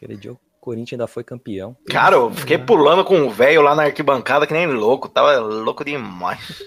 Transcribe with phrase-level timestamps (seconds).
[0.00, 1.76] Aquele dia o Corinthians ainda foi campeão.
[1.90, 5.10] Cara, eu fiquei pulando com o velho lá na arquibancada que nem louco.
[5.10, 6.64] Tava louco demais.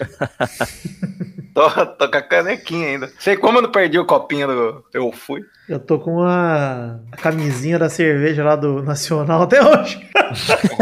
[1.51, 3.11] tô, tô com a canequinha ainda.
[3.17, 5.41] Sei como eu não perdi o copinho do Eu Fui.
[5.67, 10.07] Eu tô com a, a camisinha da cerveja lá do Nacional até hoje.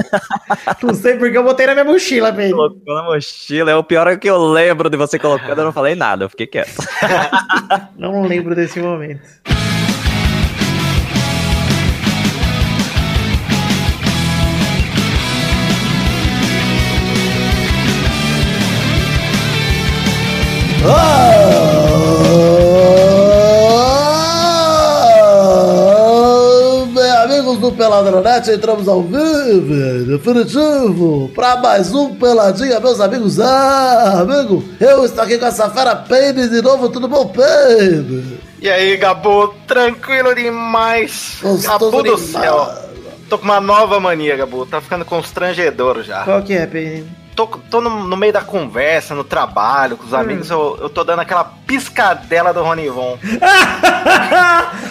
[0.84, 2.54] não sei porque eu botei na minha mochila, velho.
[2.54, 3.72] Colocou na mochila.
[3.72, 6.30] É o pior é que eu lembro de você colocando, eu não falei nada, eu
[6.30, 6.84] fiquei quieto.
[7.96, 9.22] não lembro desse momento.
[25.94, 33.40] Oh, bem, amigos do Peladronete, entramos ao vivo, definitivo, para mais um Peladinha, meus amigos.
[33.40, 38.40] Ah, amigo, eu estou aqui com essa fera Peide de novo, tudo bom, Peide?
[38.62, 41.38] E aí, Gabu, tranquilo demais.
[41.42, 42.22] Gostoso Gabu do demais.
[42.22, 42.68] céu.
[43.30, 44.66] Tô com uma nova mania, Gabu.
[44.66, 46.24] Tá ficando constrangedor já.
[46.24, 47.06] Qual que é, Peide?
[47.36, 51.04] Tô, tô no, no meio da conversa, no trabalho, com os amigos, eu, eu tô
[51.04, 53.18] dando aquela piscadela do Ronivon.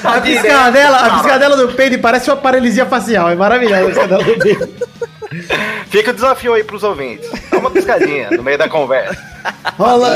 [0.03, 4.39] a piscadela, a piscadela do Peide parece uma paralisia facial, é maravilhosa a piscadela do
[4.39, 4.71] Peide.
[5.89, 7.29] Fica o desafio aí pros ouvintes.
[7.51, 9.31] Dá uma piscadinha no meio da conversa.
[9.79, 10.15] Rola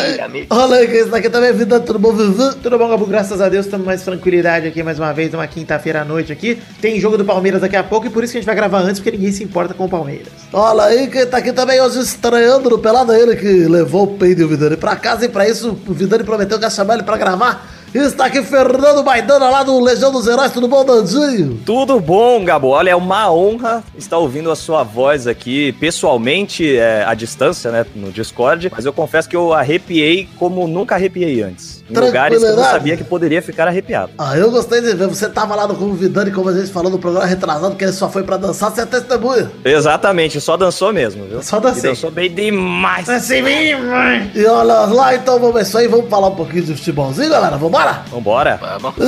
[0.51, 2.57] rola aí, que isso daqui também é vida, tudo bom, Vivi?
[2.63, 3.07] Tudo bom, Gabu?
[3.07, 6.61] Graças a Deus, estamos mais tranquilidade aqui mais uma vez, uma quinta-feira à noite aqui.
[6.81, 8.81] Tem jogo do Palmeiras daqui a pouco e por isso que a gente vai gravar
[8.81, 10.29] antes, porque ninguém se importa com o Palmeiras.
[10.53, 14.43] Olha aí, quem tá aqui também hoje estreando no Pelada, ele que levou o Peide
[14.43, 17.03] e o Vidani pra casa e pra isso o Vidani prometeu que ia chamar ele
[17.03, 17.74] pra gravar.
[17.95, 21.61] Está aqui Fernando Maidana lá do Legião dos Heróis, tudo bom, Dandinho?
[21.65, 22.71] Tudo bom, Gabo?
[22.71, 27.87] Olha, é uma honra estar ouvindo a sua voz aqui pessoalmente, é, à distância, né,
[27.95, 28.69] no Discord.
[28.75, 31.84] Mas eu confesso que eu arrepiei como nunca arrepiei antes.
[31.89, 34.13] Em lugares que eu não sabia que poderia ficar arrepiado.
[34.19, 36.73] Ah, eu gostei de ver, você tava lá no com o Vidani, como a gente
[36.73, 39.51] falou no programa retrasado, que ele só foi pra dançar, você é testemunha.
[39.65, 41.43] Exatamente, só dançou mesmo, viu?
[41.43, 41.91] Só dancei.
[41.91, 43.09] E dançou bem demais.
[43.09, 44.31] Assim mesmo, mãe.
[44.35, 48.03] E olha lá, então vamos isso aí, vamos falar um pouquinho de futebolzinho, galera, vambora?
[48.11, 48.61] Vambora.
[48.81, 48.99] Vamos.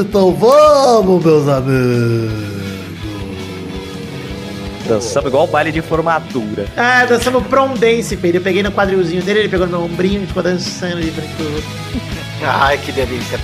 [0.00, 2.67] Então vamos, meus amigos.
[4.88, 6.64] Dançamos igual o baile de formatura.
[6.74, 8.38] Ah, dançando prom dance, Peide.
[8.38, 11.34] Eu peguei no quadrilzinho dele, ele pegou no meu ombrinho e ficou dançando de frente
[11.34, 11.68] pro outro.
[12.42, 13.38] Ai, que delícia.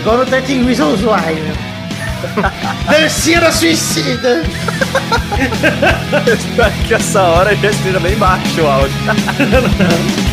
[0.00, 1.54] Igual no 13 Reasons Why, né?
[2.88, 4.42] Dancinha da suicida.
[6.26, 8.94] Espero que essa hora já esteja bem baixo o áudio.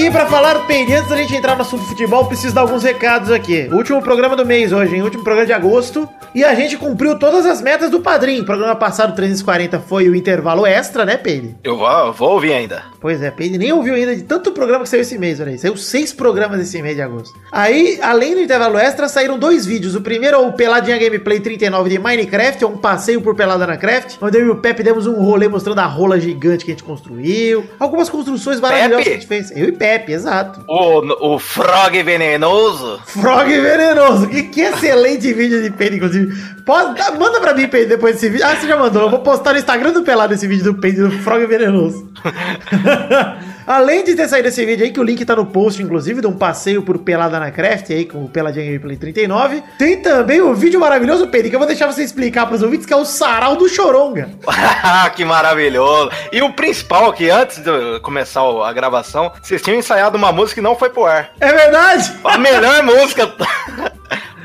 [0.00, 3.30] aqui pra falar, Peide, antes da gente entrar no assunto futebol, preciso dar alguns recados
[3.30, 3.68] aqui.
[3.70, 5.02] Último programa do mês hoje, hein?
[5.02, 6.08] Último programa de agosto.
[6.34, 8.44] E a gente cumpriu todas as metas do padrinho.
[8.44, 11.56] Programa passado, 340, foi o intervalo extra, né, Peide?
[11.64, 12.84] Eu vou, vou ouvir ainda.
[13.00, 15.58] Pois é, Peide nem ouviu ainda de tanto programa que saiu esse mês, olha aí.
[15.58, 17.36] Saiu seis programas esse mês de agosto.
[17.50, 19.96] Aí, além do intervalo extra, saíram dois vídeos.
[19.96, 23.76] O primeiro é o Peladinha Gameplay 39 de Minecraft, é um passeio por Pelada na
[23.76, 26.74] Craft, onde eu e o Pepe demos um rolê mostrando a rola gigante que a
[26.74, 27.64] gente construiu.
[27.78, 29.04] Algumas construções maravilhosas Pepe?
[29.04, 29.50] que a gente fez.
[29.56, 30.60] Eu e Pepe, exato.
[30.68, 33.00] O, o Frog venenoso.
[33.06, 34.26] Frog venenoso.
[34.28, 36.34] Que, que excelente vídeo de Peide, inclusive.
[36.64, 38.46] Pode, dá- manda pra mim, Peide, depois desse vídeo.
[38.46, 39.02] Ah, você já mandou.
[39.02, 42.08] Eu vou postar no Instagram do Pelado esse vídeo do Peide, do Frog venenoso.
[43.66, 46.26] Além de ter saído esse vídeo aí, que o link tá no post, inclusive, de
[46.26, 49.62] um passeio por Pelada na Craft aí, com o Peladinha Gameplay 39.
[49.78, 52.92] Tem também o vídeo maravilhoso, Peide, que eu vou deixar você explicar pros ouvintes, que
[52.92, 54.30] é o Sarau do Choronga.
[55.14, 56.10] que maravilhoso.
[56.32, 60.64] E o principal, que antes de começar a gravação, vocês tinham ensaiado uma música que
[60.64, 61.32] não foi pro ar.
[61.40, 62.12] É verdade?
[62.24, 63.32] A melhor música.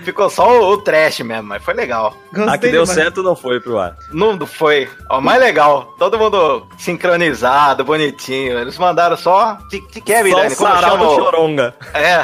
[0.06, 2.16] Ficou só o, o trash mesmo, mas foi legal.
[2.48, 2.90] A que deu demais.
[2.90, 3.98] certo não foi pro ar.
[4.12, 4.88] Não foi.
[5.10, 5.96] Ó, mais legal.
[5.98, 8.60] Todo mundo sincronizado, bonitinho.
[8.60, 9.58] Eles mandaram só.
[9.70, 10.56] De que, Só o Vidani?
[10.56, 11.16] Como sarau chama?
[11.16, 11.76] Choronga.
[11.94, 12.22] É.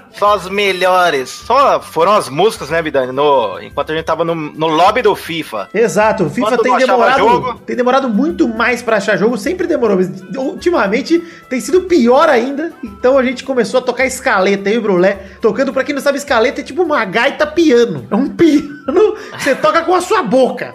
[0.18, 1.28] Só as melhores.
[1.30, 3.12] Só foram as músicas, né, Vidani?
[3.12, 5.68] No, enquanto a gente tava no, no lobby do FIFA.
[5.72, 7.54] Exato, o FIFA tem demorado, jogo?
[7.66, 11.18] tem demorado muito mais pra achar jogo, sempre demorou, mas ultimamente
[11.48, 12.72] tem sido pior ainda.
[12.82, 16.18] Então a gente começou a tocar escaleta, e o Brulé, tocando pra quem não sabe,
[16.18, 18.06] escaleta é tipo uma gaita piano.
[18.10, 20.74] É um piano que você toca com a sua boca.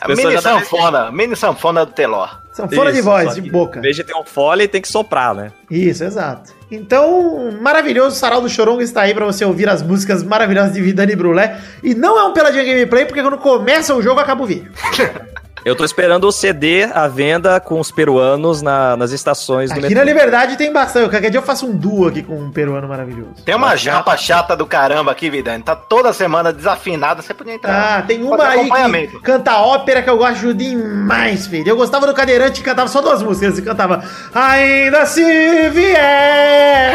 [0.00, 1.10] A mini já sanfona.
[1.10, 2.28] Mini sanfona do Teló.
[2.52, 3.80] São fora de Isso, voz, de boca.
[3.80, 5.52] Em vez de ter um fole, tem que soprar, né?
[5.70, 6.55] Isso, exato.
[6.70, 11.14] Então, maravilhoso, Sarau do Chorongo está aí pra você ouvir as músicas maravilhosas de Vidani
[11.14, 11.60] Brulé.
[11.82, 14.70] E não é um peladinha gameplay, porque quando começa o jogo acaba o vídeo.
[15.66, 19.96] Eu tô esperando o CD à venda com os peruanos na- nas estações do Aqui
[19.96, 21.10] na Liberdade tem bastante.
[21.10, 23.42] Qualquer dia eu faço um duo aqui com um peruano maravilhoso.
[23.44, 25.64] Tem uma japa chata do caramba aqui, Vidani.
[25.64, 27.98] Tá toda semana desafinada, você podia entrar.
[27.98, 31.68] Ah, tem uma aí que canta ópera que eu gosto demais, filho.
[31.68, 33.58] Eu gostava do cadeirante que cantava só duas músicas.
[33.58, 36.94] Ele cantava Ainda se vier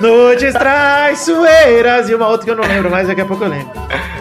[0.00, 3.70] Noites traiçoeiras E uma outra que eu não lembro mais, daqui a pouco eu lembro.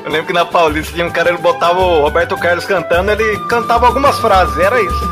[0.03, 3.39] Eu lembro que na Paulista tinha um cara, ele botava o Roberto Carlos cantando, ele
[3.47, 5.05] cantava algumas frases, era isso.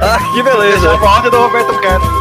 [0.00, 0.78] Ah, que beleza.
[0.80, 2.19] Deixava o áudio do Roberto Carlos.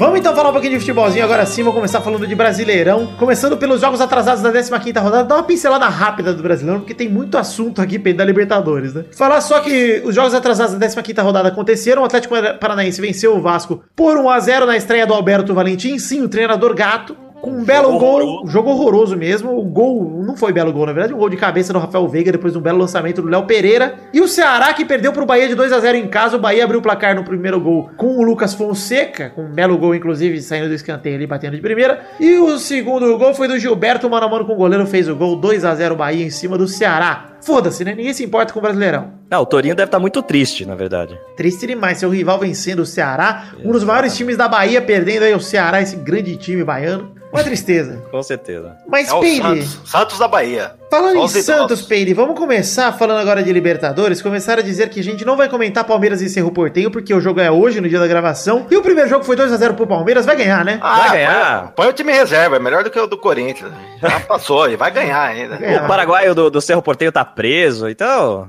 [0.00, 1.62] Vamos então falar um pouquinho de futebolzinho agora sim.
[1.62, 3.08] Vou começar falando de Brasileirão.
[3.18, 5.24] Começando pelos jogos atrasados da 15 rodada.
[5.24, 9.04] Dá uma pincelada rápida do Brasileirão, porque tem muito assunto aqui da Libertadores, né?
[9.12, 12.00] Falar só que os jogos atrasados da 15 rodada aconteceram.
[12.00, 15.98] O Atlético Paranaense venceu o Vasco por 1x0 na estreia do Alberto Valentim.
[15.98, 17.14] Sim, o treinador gato.
[17.40, 18.52] Com um belo Jogo gol, horroroso.
[18.52, 19.58] jogo horroroso mesmo.
[19.58, 22.32] O gol não foi belo gol, na verdade, um gol de cabeça do Rafael Veiga
[22.32, 23.94] depois de um belo lançamento do Léo Pereira.
[24.12, 26.36] E o Ceará que perdeu pro Bahia de 2 a 0 em casa.
[26.36, 29.76] O Bahia abriu o placar no primeiro gol com o Lucas Fonseca, com um belo
[29.78, 32.00] gol, inclusive, saindo do escanteio ali, batendo de primeira.
[32.18, 35.16] E o segundo gol foi do Gilberto, mano a mano com o goleiro, fez o
[35.16, 37.26] gol 2 a 0 Bahia em cima do Ceará.
[37.40, 37.94] Foda-se, né?
[37.94, 39.12] Ninguém se importa com o Brasileirão.
[39.30, 41.18] Não, o Torinho deve estar muito triste, na verdade.
[41.36, 45.32] Triste demais, seu rival vencendo o Ceará, um dos maiores times da Bahia, perdendo aí
[45.34, 47.12] o Ceará, esse grande time baiano.
[47.32, 48.02] Uma tristeza.
[48.10, 48.76] Com certeza.
[48.88, 49.78] Mas, É o Peide, Santos.
[49.90, 50.72] Santos da Bahia.
[50.90, 51.28] Falando em.
[51.28, 54.20] Santos, Peire, vamos começar falando agora de Libertadores.
[54.20, 57.20] Começar a dizer que a gente não vai comentar Palmeiras e Cerro Portenho, porque o
[57.20, 58.66] jogo é hoje, no dia da gravação.
[58.68, 60.80] E o primeiro jogo foi 2x0 pro Palmeiras, vai ganhar, né?
[60.82, 61.62] Ah, Vai ganhar.
[61.62, 63.70] Põe, põe o time reserva, é melhor do que o do Corinthians.
[64.02, 65.54] Já passou e vai ganhar ainda.
[65.64, 65.80] É.
[65.80, 68.48] O paraguaio do, do Cerro Porteio tá preso, então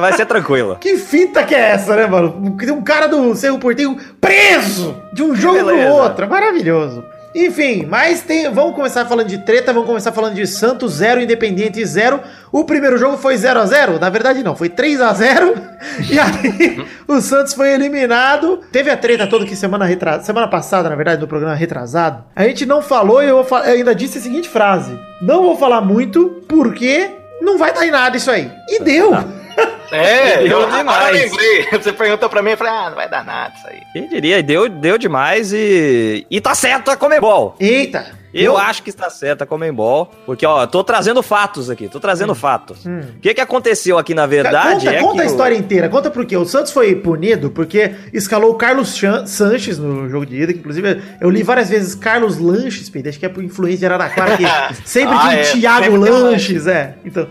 [0.00, 0.78] vai ser tranquilo.
[0.80, 2.56] Que fita que é essa, né, mano?
[2.58, 6.24] Tem um cara do Cerro Portenho preso de um jogo pro outro.
[6.24, 7.04] É maravilhoso.
[7.34, 8.50] Enfim, mas tem.
[8.50, 12.20] Vamos começar falando de treta, vamos começar falando de Santos 0, Independiente 0.
[12.50, 15.54] O primeiro jogo foi 0 a 0 Na verdade, não, foi 3 a 0
[16.10, 18.60] E aí, o Santos foi eliminado.
[18.70, 20.24] Teve a treta toda que semana retrasada.
[20.24, 22.24] Semana passada, na verdade, no programa retrasado.
[22.36, 25.80] A gente não falou e eu, eu ainda disse a seguinte frase: Não vou falar
[25.80, 28.50] muito, porque não vai dar em nada isso aí.
[28.68, 29.41] E deu.
[29.92, 31.14] É, Deu eu, demais.
[31.14, 31.66] eu lembrei.
[31.78, 33.82] Você perguntou pra mim, eu falei, ah, não vai dar nada isso aí.
[33.92, 34.42] Quem diria?
[34.42, 36.26] Deu, deu demais e.
[36.30, 37.54] E tá certo a Comembol.
[37.60, 38.06] Eita.
[38.34, 40.10] Eu acho que está certo a Comembol.
[40.24, 42.86] Porque, ó, tô trazendo fatos aqui, tô trazendo fatos.
[42.86, 43.00] Hum.
[43.16, 45.88] O que que aconteceu aqui, na verdade, conta é conta que a o- história inteira.
[45.88, 46.36] Conta por quê.
[46.36, 50.52] O Santos foi punido porque escalou o Carlos Chan- Sanches no jogo de ida.
[50.52, 53.10] Que, inclusive, eu li várias vezes Carlos Lanches, Pedro.
[53.10, 54.36] Acho que é por influência de Araraquara.
[54.36, 54.44] Que
[54.88, 56.94] sempre Ah, tem é, Thiago sempre tem Lanches, é.
[57.04, 57.26] Então,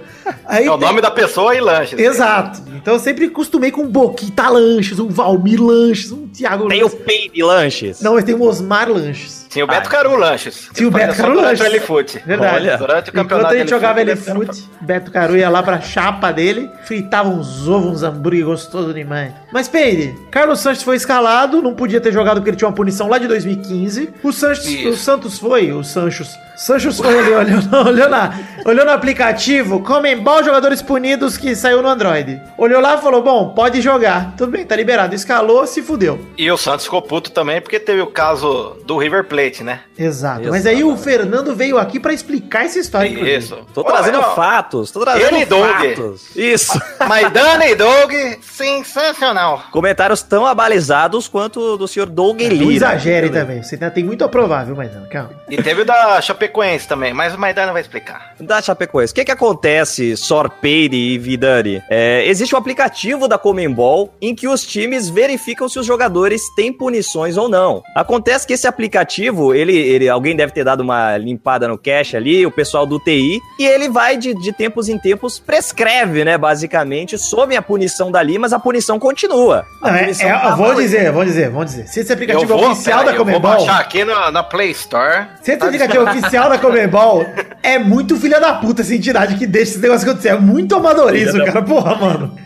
[0.45, 1.95] aí É o tem- nome da pessoa e lanche.
[2.00, 2.62] Exato.
[2.75, 6.86] Então eu sempre costumei com um Boquita Lanches, um Valmir Lanches, um Thiago Tem o
[6.86, 7.00] Lanches.
[7.06, 8.01] Peide Lanches.
[8.01, 9.40] Não, mas tem o Osmar Lanches.
[9.51, 10.69] Tinha o Beto Ah, Caru Lanches.
[10.74, 11.74] Tinha o Beto Caru durante Lanches.
[11.75, 12.24] L-Foot.
[12.25, 12.56] Verdade.
[12.56, 12.77] Olha.
[12.77, 15.62] Durante o Enquanto campeonato a gente jogava ele L-Foot, ele fute, Beto Caru ia lá
[15.62, 19.33] pra chapa dele, fritava uns ovos, uns hambúrguer gostoso demais.
[19.51, 23.09] Mas Peide, Carlos Sanches foi escalado, não podia ter jogado porque ele tinha uma punição
[23.09, 24.09] lá de 2015.
[24.24, 24.89] O Sanches, Isso.
[24.89, 26.30] o Santos foi, o Sanchos.
[26.61, 31.87] Sanchos foi ali, olhou, olhou, na, olhou no aplicativo, Comembol jogadores punidos que saiu no
[31.87, 32.39] Android.
[32.55, 34.35] Olhou lá e falou: Bom, pode jogar.
[34.37, 35.15] Tudo bem, tá liberado.
[35.15, 36.23] Escalou, se fudeu.
[36.37, 39.79] E o Santos ficou puto também porque teve o caso do River Plate, né?
[39.97, 40.49] Exato.
[40.51, 43.07] Mas aí o Fernando veio aqui pra explicar essa história.
[43.09, 43.37] inclusive.
[43.37, 43.57] Isso.
[43.73, 45.67] Tô trazendo Olha, fatos, tô trazendo Ele e Doug.
[45.67, 46.35] fatos.
[46.35, 46.80] Isso.
[47.09, 49.63] Maidana e Doug, sensacional.
[49.71, 52.71] Comentários tão abalizados quanto o do senhor Doug Não Lira.
[52.73, 53.63] exagere também.
[53.63, 55.31] Você ainda tem muito a provar, viu, mas não, calma.
[55.49, 56.50] E teve o da Chapecoense
[56.87, 58.33] também, mas o Maidana vai explicar.
[58.39, 59.11] da Chapecoense.
[59.11, 61.81] O que que acontece, Sorpeire e Vidani?
[61.89, 66.71] É, existe um aplicativo da Comembol em que os times verificam se os jogadores têm
[66.71, 67.81] punições ou não.
[67.95, 72.45] Acontece que esse aplicativo, ele, ele alguém deve ter dado uma limpada no cache ali,
[72.45, 77.17] o pessoal do TI, e ele vai de, de tempos em tempos prescreve, né, basicamente,
[77.17, 79.65] some a punição dali, mas a punição continua.
[79.81, 81.87] A Não, é, punição é, tá eu vou dizer, vou dizer, vou dizer.
[81.87, 84.43] Se esse aplicativo vou, é oficial peraí, da eu vou Comembol, baixar aqui na, na
[84.43, 85.27] Play Store.
[85.41, 86.11] se esse Tá aplicativo é
[86.42, 87.26] oficial da Comembol,
[87.62, 90.30] é muito filha da puta essa entidade que deixa esse negócio acontecer.
[90.30, 91.66] É muito amadorismo, Filha da cara.
[91.66, 92.38] Porra, mano.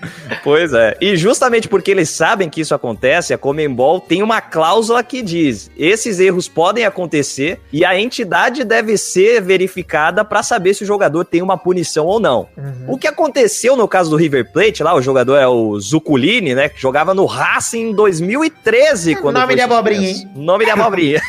[0.44, 0.98] Pois é.
[1.00, 5.70] E justamente porque eles sabem que isso acontece, a Comembol tem uma cláusula que diz:
[5.78, 11.24] esses erros podem acontecer e a entidade deve ser verificada para saber se o jogador
[11.26, 12.48] tem uma punição ou não.
[12.58, 12.94] Uhum.
[12.94, 16.70] O que aconteceu no caso do River Plate, lá o jogador é o Zuculini, né,
[16.70, 20.40] que jogava no Racing em 2013 quando Nome de abobrinha, suspenso.
[20.40, 21.22] Nome de abobrinha.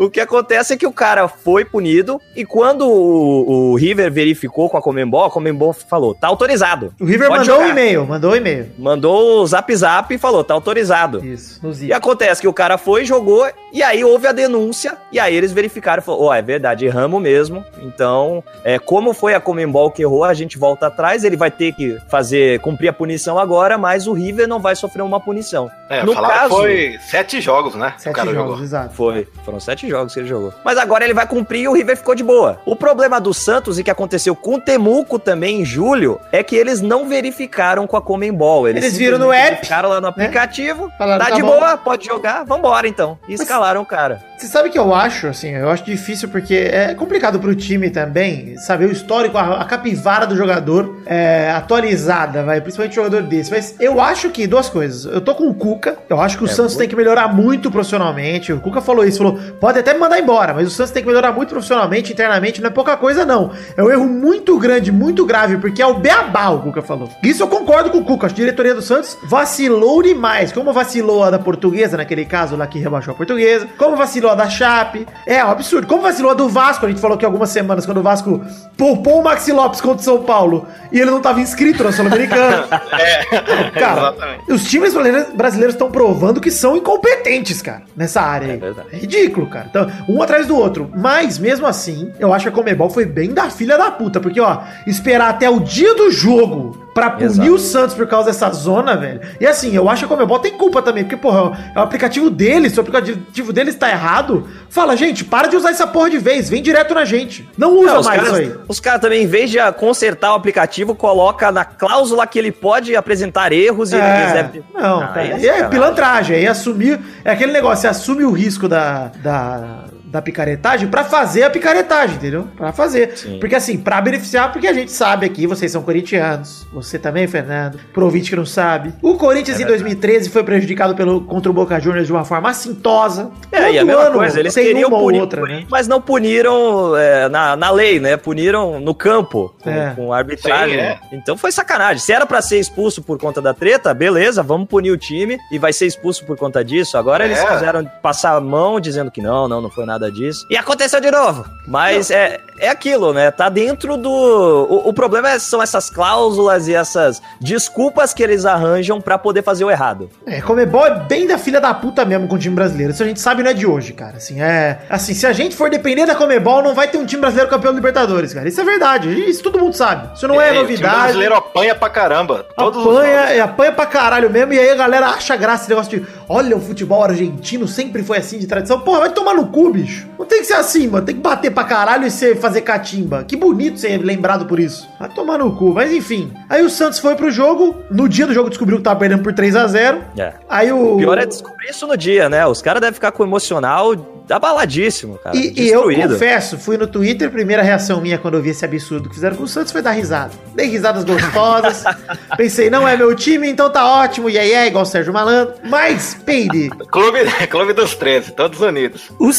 [0.00, 4.70] O que acontece é que o cara foi punido e quando o, o River verificou
[4.70, 6.94] com a Comembol, a Comembol falou, tá autorizado.
[6.98, 7.68] O River mandou um jogar.
[7.68, 8.72] e-mail, mandou um e-mail.
[8.78, 11.22] Mandou o zap zap e falou, tá autorizado.
[11.22, 15.20] Isso, no E acontece que o cara foi, jogou, e aí houve a denúncia, e
[15.20, 17.62] aí eles verificaram e falaram, ó, é verdade, erramos mesmo.
[17.82, 21.74] Então, é, como foi a Comembol que errou, a gente volta atrás, ele vai ter
[21.74, 25.70] que fazer, cumprir a punição agora, mas o River não vai sofrer uma punição.
[25.90, 27.92] É, no caso, foi sete jogos, né?
[27.98, 28.64] Sete o cara jogos, jogou.
[28.64, 28.94] exato.
[28.94, 30.54] Foi, foram sete jogos que ele jogou.
[30.64, 32.60] Mas agora ele vai cumprir e o River ficou de boa.
[32.64, 36.56] O problema do Santos e que aconteceu com o Temuco também em julho é que
[36.56, 38.68] eles não verificaram com a Comembol.
[38.68, 40.90] Eles viram no app, Verificaram lá no aplicativo.
[40.96, 41.48] Falaram, tá, tá de bom.
[41.48, 43.18] boa, pode jogar, vambora então.
[43.28, 44.29] E escalaram o cara.
[44.40, 48.56] Você sabe que eu acho, assim, eu acho difícil porque é complicado pro time também
[48.56, 53.50] saber o histórico, a, a capivara do jogador é, atualizada, vai, principalmente jogador desse.
[53.50, 55.04] Mas eu acho que duas coisas.
[55.04, 57.70] Eu tô com o Cuca, eu acho que o É, Santos tem que melhorar muito
[57.70, 58.50] profissionalmente.
[58.50, 61.08] O Cuca falou isso, falou, pode até me mandar embora, mas o Santos tem que
[61.08, 63.50] melhorar muito profissionalmente, internamente, não é pouca coisa não.
[63.76, 67.10] É um erro muito grande, muito grave, porque é o beabá, o Cuca falou.
[67.22, 71.30] Isso eu concordo com o Cuca, a diretoria do Santos vacilou demais, como vacilou a
[71.30, 75.44] da portuguesa, naquele caso lá que rebaixou a portuguesa, como vacilou a da Chape, é
[75.44, 78.02] um absurdo, como vacilou a do Vasco, a gente falou que algumas semanas, quando o
[78.02, 78.44] Vasco
[78.76, 82.64] poupou o Maxi Lopes contra o São Paulo, e ele não tava inscrito na Sul-Americana.
[83.74, 84.52] Cara, Exatamente.
[84.52, 84.94] os times
[85.34, 88.54] brasileiros- estão provando que são incompetentes, cara, nessa área aí.
[88.54, 88.88] É verdade.
[88.92, 89.66] É ridículo, cara.
[89.70, 90.90] Então, um atrás do outro.
[90.96, 94.20] Mas, mesmo assim, eu acho que a Comebol foi bem da filha da puta.
[94.20, 97.52] Porque, ó, esperar até o dia do jogo pra punir Exato.
[97.54, 99.20] o Santos por causa dessa zona, velho.
[99.40, 101.04] E assim, eu acho que a Comebol tem culpa também.
[101.04, 102.72] Porque, porra, é o aplicativo deles.
[102.72, 106.48] Se o aplicativo deles tá errado, fala, gente, para de usar essa porra de vez.
[106.50, 107.48] Vem direto na gente.
[107.56, 108.58] Não usa Não, os mais caras, isso aí.
[108.68, 112.50] os caras também, em vez de ah, consertar o aplicativo, coloca na cláusula que ele
[112.52, 114.64] pode apresentar erros e eles É, devem...
[114.74, 115.68] não, Ah, aí é, sacanagem.
[115.70, 121.04] pilantragem, é assumir, é aquele negócio, você assume o risco da, da, da picaretagem pra
[121.04, 122.48] fazer a picaretagem, entendeu?
[122.56, 123.16] Pra fazer.
[123.16, 123.38] Sim.
[123.38, 127.78] Porque assim, pra beneficiar, porque a gente sabe aqui, vocês são corintianos, você também, Fernando,
[127.92, 128.92] pro ouvinte que não sabe.
[129.02, 132.50] O Corinthians É em 2013 foi prejudicado pelo, contra o Boca Juniors de uma forma
[132.50, 133.30] assintosa.
[133.52, 135.46] É, e a Todo mesma ano coisa, eles tem queriam uma ou punir, outra, né?
[135.46, 138.16] Corinthians, mas não puniram é, na, na lei, né?
[138.16, 139.92] Puniram no campo, com, É.
[139.94, 140.76] com arbitragem.
[140.78, 140.98] Sim, é.
[141.12, 141.98] Então foi sacanagem.
[141.98, 145.58] Se era pra ser expulso por conta da treta, beleza, vamos punir o time e
[145.58, 146.96] vai ser expulso por conta disso.
[146.96, 147.46] Agora eles É.
[147.46, 150.46] quiseram passar a mão dizendo que não, não, não foi nada disso.
[150.48, 151.44] E aconteceu de novo.
[151.66, 153.30] Mas é, é aquilo, né?
[153.32, 154.10] Tá dentro do.
[154.10, 159.42] O, o problema é- são essas cláusulas e essas desculpas que eles arranjam pra poder
[159.42, 160.08] fazer o errado.
[160.26, 162.92] É, Comebol é bem da filha da puta mesmo com o time brasileiro.
[162.92, 164.16] Isso a gente sabe não é de hoje, cara.
[164.18, 164.80] Assim, é.
[164.88, 167.72] Assim, se a gente for depender da Comebol, não vai ter um time brasileiro campeão
[167.72, 168.48] da Libertadores, cara.
[168.48, 169.08] Isso é verdade.
[169.28, 170.14] Isso todo mundo sabe.
[170.14, 170.94] Isso não é, o time novidade.
[170.96, 172.46] brasileiro apanha pra caramba.
[172.56, 175.70] Todos os apanha, é, apanha pra caralho mesmo, e aí a galera acha graça esse
[175.70, 178.80] negócio de olha, o futebol argentino sempre foi assim de tradição.
[178.80, 179.89] Porra, vai tomar no cu, bicho.
[180.18, 181.04] Não tem que ser assim, mano.
[181.04, 183.24] Tem que bater pra caralho e ser, fazer catimba.
[183.24, 184.88] Que bonito ser lembrado por isso.
[184.98, 185.72] Vai tomar no cu.
[185.74, 186.32] Mas enfim.
[186.48, 187.76] Aí o Santos foi pro jogo.
[187.90, 190.32] No dia do jogo descobriu que tava perdendo por 3 a 0 É.
[190.48, 190.94] Aí o.
[190.94, 192.46] O pior é descobrir isso no dia, né?
[192.46, 193.94] Os caras devem ficar com o emocional
[194.32, 195.36] abaladíssimo, cara.
[195.36, 199.08] E, e eu confesso, fui no Twitter, primeira reação minha quando eu vi esse absurdo
[199.08, 200.32] que fizeram com o Santos foi dar risada.
[200.54, 201.84] Dei risadas gostosas.
[202.36, 204.30] Pensei, não é meu time, então tá ótimo.
[204.30, 205.54] E aí é igual o Sérgio Malandro.
[205.64, 207.18] Mas, Peide, Clube,
[207.50, 209.10] clube dos 13, todos unidos.
[209.18, 209.36] os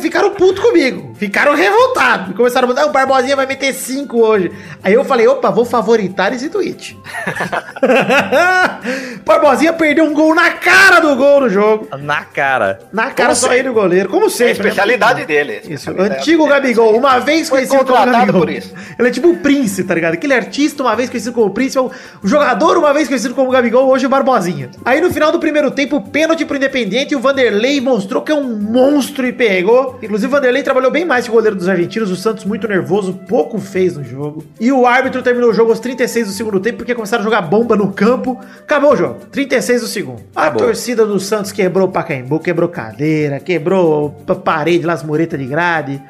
[0.00, 1.14] Ficaram putos comigo.
[1.16, 2.34] Ficaram revoltados.
[2.36, 4.52] Começaram a mandar, o Barbosinha vai meter 5 hoje.
[4.82, 6.98] Aí eu falei, opa, vou favoritar esse tweet.
[9.24, 11.88] Barbosinha perdeu um gol na cara do gol no jogo.
[11.98, 12.80] Na cara.
[12.92, 13.58] Na cara Como só sempre.
[13.60, 14.46] ele o goleiro, como É a sempre.
[14.46, 14.52] né?
[14.68, 15.52] especialidade dele.
[15.64, 16.54] Isso, Especialidade antigo dele.
[16.54, 18.40] Gabigol, uma vez Foi conhecido como contratado Gabigol.
[18.40, 18.72] por isso.
[18.98, 20.14] Ele é tipo o príncipe, tá ligado?
[20.14, 21.80] Aquele artista, uma vez conhecido como príncipe,
[22.22, 24.70] o jogador, uma vez conhecido como Gabigol, hoje o Barbosinha.
[24.84, 28.34] Aí no final do primeiro tempo, pênalti pro Independente, e o Vanderlei mostrou que é
[28.34, 29.83] um monstro e pegou.
[30.02, 33.14] Inclusive, o Vanderlei trabalhou bem mais que o goleiro dos argentinos, o Santos muito nervoso,
[33.28, 34.44] pouco fez no jogo.
[34.60, 37.42] E o árbitro terminou o jogo aos 36 do segundo tempo, porque começaram a jogar
[37.42, 38.38] bomba no campo.
[38.60, 40.22] Acabou o jogo, 36 do segundo.
[40.34, 40.62] A Acabou.
[40.66, 45.46] torcida do Santos quebrou o Pacaembu, quebrou cadeira, quebrou pa- parede lá, as muretas de
[45.46, 46.02] grade.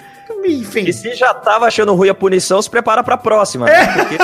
[0.47, 0.85] Enfim.
[0.87, 3.65] E se já tava achando ruim a punição, se prepara pra próxima.
[3.65, 3.87] né?
[3.95, 4.17] Porque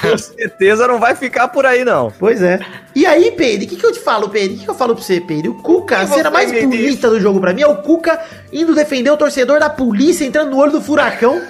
[0.00, 2.12] com certeza não vai ficar por aí, não.
[2.18, 2.60] Pois é.
[2.94, 4.54] E aí, Pedro, o que, que eu te falo, Pedro?
[4.54, 5.52] O que, que eu falo pra você, Pedro?
[5.52, 8.20] O Cuca, a cena mais bonita do jogo pra mim é o Cuca
[8.52, 11.40] indo defender o torcedor da polícia, entrando no olho do furacão,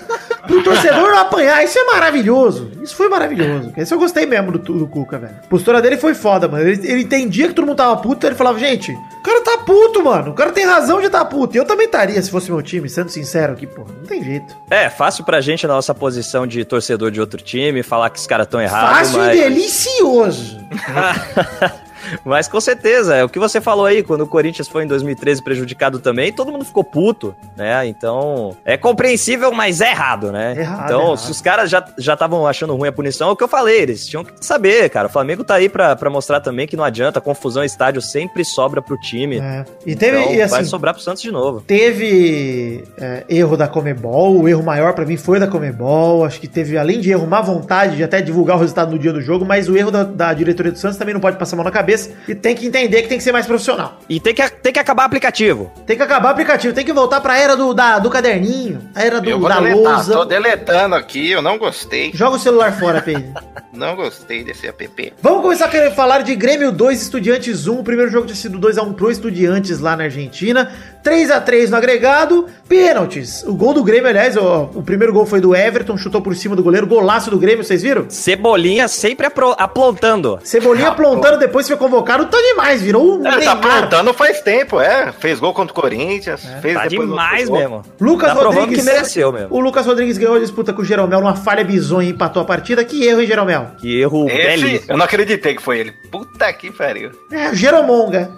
[0.49, 1.63] pro torcedor não apanhar.
[1.63, 2.73] Isso é maravilhoso.
[2.83, 3.73] Isso foi maravilhoso.
[3.77, 5.35] Isso eu gostei mesmo do, do Cuca, velho.
[5.45, 6.67] A postura dele foi foda, mano.
[6.67, 10.03] Ele, ele entendia que todo mundo tava puto, ele falava, gente, o cara tá puto,
[10.03, 10.31] mano.
[10.31, 11.55] O cara tem razão de tá puto.
[11.57, 13.93] E eu também estaria se fosse meu time, sendo sincero aqui, porra.
[13.99, 14.57] Não tem jeito.
[14.71, 18.27] É, fácil pra gente na nossa posição de torcedor de outro time, falar que os
[18.27, 19.39] caras tão errados, Fácil mas...
[19.39, 20.59] e delicioso.
[22.25, 25.43] Mas com certeza, é o que você falou aí, quando o Corinthians foi em 2013
[25.43, 27.87] prejudicado também, todo mundo ficou puto, né?
[27.87, 30.55] Então, é compreensível, mas é errado, né?
[30.59, 31.17] Errado, então, errado.
[31.19, 34.07] se os caras já estavam achando ruim a punição, é o que eu falei, eles
[34.07, 35.09] tinham que saber, cara.
[35.09, 38.81] O Flamengo tá aí pra, pra mostrar também que não adianta, confusão estádio sempre sobra
[38.81, 39.39] pro time.
[39.39, 39.65] É.
[39.87, 41.61] E teve, então, e assim, vai sobrar pro Santos de novo.
[41.61, 46.49] teve é, erro da Comebol, o erro maior pra mim foi da Comebol, acho que
[46.49, 49.45] teve, além de erro, má vontade de até divulgar o resultado no dia do jogo,
[49.45, 51.98] mas o erro da, da diretoria do Santos também não pode passar mão na cabeça
[52.27, 53.99] e tem que entender que tem que ser mais profissional.
[54.09, 55.71] E tem que, tem que acabar o aplicativo.
[55.87, 59.03] Tem que acabar o aplicativo, tem que voltar pra era do, da, do caderninho, a
[59.03, 60.13] era do, Eu vou da deletar, lousa.
[60.13, 62.11] tô deletando aqui, eu não gostei.
[62.15, 63.25] Joga o celular fora, Pedro.
[63.71, 65.13] Não gostei desse app.
[65.23, 67.79] Vamos começar a querer falar de Grêmio 2, Estudiantes 1.
[67.79, 70.73] O primeiro jogo tinha sido 2x1 pro Estudiantes lá na Argentina.
[71.05, 72.47] 3x3 no agregado.
[72.69, 73.45] Pênaltis.
[73.45, 76.57] O gol do Grêmio, aliás, ó, o primeiro gol foi do Everton, chutou por cima
[76.57, 76.87] do goleiro.
[76.89, 78.07] Golaço do Grêmio, vocês viram?
[78.09, 80.41] Cebolinha sempre apro- aprontando.
[80.43, 82.27] Cebolinha Ah, aprontando, depois foi convocado.
[82.27, 85.13] Tá demais, virou um Ele tá aprontando faz tempo, é.
[85.13, 86.43] Fez gol contra o Corinthians.
[86.61, 87.83] fez Tá depois demais mesmo.
[88.01, 88.79] Lucas tá Rodrigues.
[88.79, 89.49] que mereceu mesmo.
[89.51, 92.45] O Lucas Rodrigues ganhou a disputa com o Jeromel numa falha bizonha e empatou a
[92.45, 92.85] partida.
[92.85, 93.67] Que erro, hein, Jeromel?
[93.79, 94.93] Que erro Esse, belíssimo.
[94.93, 95.93] eu não acreditei que foi ele.
[96.11, 97.11] Puta que pariu.
[97.33, 98.31] É, Jeromonga.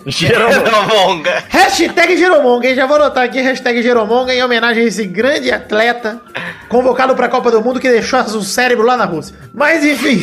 [0.88, 1.44] Monga.
[1.48, 2.74] Hashtag Jeromonga, hein?
[2.74, 6.20] Já vou anotar aqui, hashtag Jeromonga, em homenagem a esse grande atleta
[6.70, 9.34] convocado para a Copa do Mundo que deixou o cérebro lá na Rússia.
[9.52, 10.20] Mas enfim,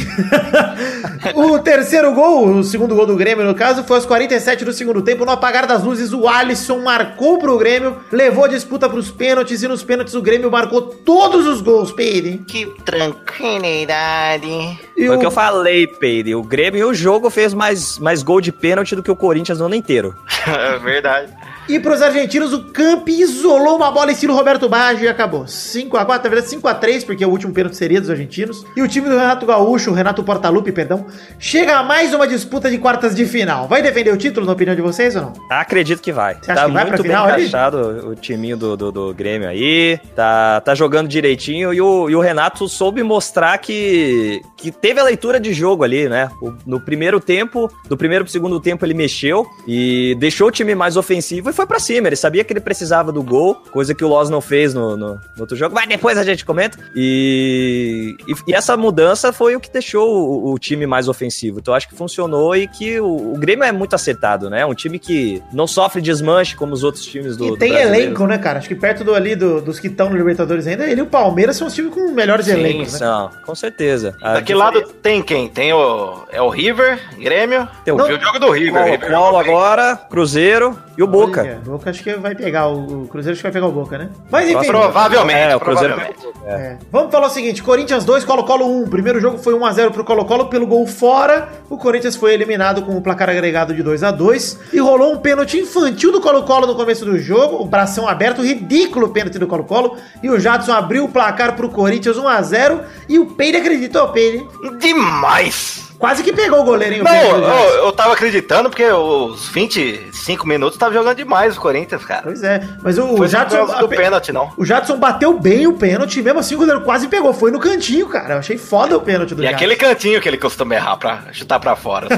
[1.35, 5.01] o terceiro gol, o segundo gol do Grêmio no caso, foi aos 47 do segundo
[5.01, 5.25] tempo.
[5.25, 9.67] No apagar das luzes, o Alisson marcou pro Grêmio, levou a disputa pros pênaltis e
[9.67, 12.37] nos pênaltis o Grêmio marcou todos os gols, Peire.
[12.47, 14.47] Que tranquilidade.
[14.95, 16.33] E Foi o que eu falei, Peide.
[16.33, 19.59] O Grêmio e o jogo fez mais, mais gol de pênalti do que o Corinthians
[19.59, 20.15] no ano inteiro.
[20.47, 21.29] É verdade.
[21.69, 25.43] E pros argentinos, o Camp isolou uma bola estilo Roberto Baggio e acabou.
[25.43, 28.65] 5x4, na verdade 5x3, porque o último pênalti seria dos argentinos.
[28.75, 31.05] E o time do Renato Gaúcho, o Renato Portaluppi, perdão,
[31.38, 33.67] chega a mais uma disputa de quartas de final.
[33.67, 35.33] Vai defender o título, na opinião de vocês ou não?
[35.50, 36.36] Acredito que vai.
[36.36, 37.45] Você acha tá que vai muito bem final ali?
[37.47, 40.00] encaixado o timinho do, do, do Grêmio aí.
[40.15, 45.03] Tá, tá jogando direitinho e o, e o Renato soube mostrar que, que teve a
[45.03, 46.29] leitura de jogo ali, né?
[46.41, 50.74] O- no primeiro tempo, do primeiro pro segundo tempo ele mexeu e deixou o time
[50.74, 52.07] mais ofensivo e foi pra cima.
[52.07, 55.07] Ele sabia que ele precisava do gol, coisa que o Loz não fez no, no,
[55.15, 55.75] no outro jogo.
[55.75, 56.77] Mas depois a gente comenta.
[56.95, 61.59] E, e, e essa mudança foi o que deixou o, o time mais ofensivo.
[61.59, 64.62] Então eu acho que funcionou e que o, o Grêmio é muito acertado, né?
[64.62, 67.71] É um time que não sofre desmanche como os outros times do e do tem
[67.73, 68.05] brasileiro.
[68.08, 68.60] elenco, né, cara?
[68.60, 71.08] Acho que perto do, ali do- dos que estão no Libertadores ainda, ele e o
[71.08, 72.99] Palmeiras são os times com melhores Sim, elencos, né?
[72.99, 74.15] são, com certeza.
[74.21, 75.47] A Daquele lado tem quem?
[75.49, 76.23] Tem o.
[76.32, 77.67] É o River, Grêmio.
[77.84, 78.73] Tem o vi o jogo do River.
[78.73, 79.51] Colo, River Colo jogou bem.
[79.53, 81.43] agora, Cruzeiro e o Boca.
[81.55, 83.97] O Boca acho que vai pegar, o, o Cruzeiro acho que vai pegar o Boca,
[83.97, 84.10] né?
[84.29, 84.67] Mas enfim...
[84.67, 85.39] Provavelmente.
[85.39, 86.27] É, o Cruzeiro provavelmente.
[86.45, 86.77] É.
[86.91, 88.83] Vamos falar o seguinte: Corinthians 2, Colo-Colo 1.
[88.83, 91.49] O primeiro jogo foi 1x0 pro Colo-Colo pelo gol fora.
[91.69, 94.57] O Corinthians foi eliminado com o placar agregado de 2x2.
[94.73, 97.62] E rolou um pênalti infantil do Colo-Colo no começo do jogo.
[97.62, 99.97] O bração aberto, ridículo pênalti do Colo-Colo.
[100.23, 102.81] E o Jadson abriu o placar pro Corinthians 1x0.
[103.10, 104.47] E o Peire acreditou, Peire.
[104.79, 105.87] Demais!
[105.99, 107.38] Quase que pegou o goleiro, Não, Jadson.
[107.38, 112.21] eu, eu tava acreditando porque os 25 minutos tava jogando demais o Corinthians, cara.
[112.23, 112.62] Pois é.
[112.83, 113.65] Mas o, o Jadson.
[113.79, 114.51] do pênalti, não.
[114.57, 117.33] O Jadson bateu bem o pênalti, mesmo assim o goleiro quase pegou.
[117.33, 118.36] Foi no cantinho, cara.
[118.36, 119.55] Eu achei foda o pênalti do E Jadson.
[119.55, 122.07] aquele cantinho que ele costuma errar pra chutar pra fora.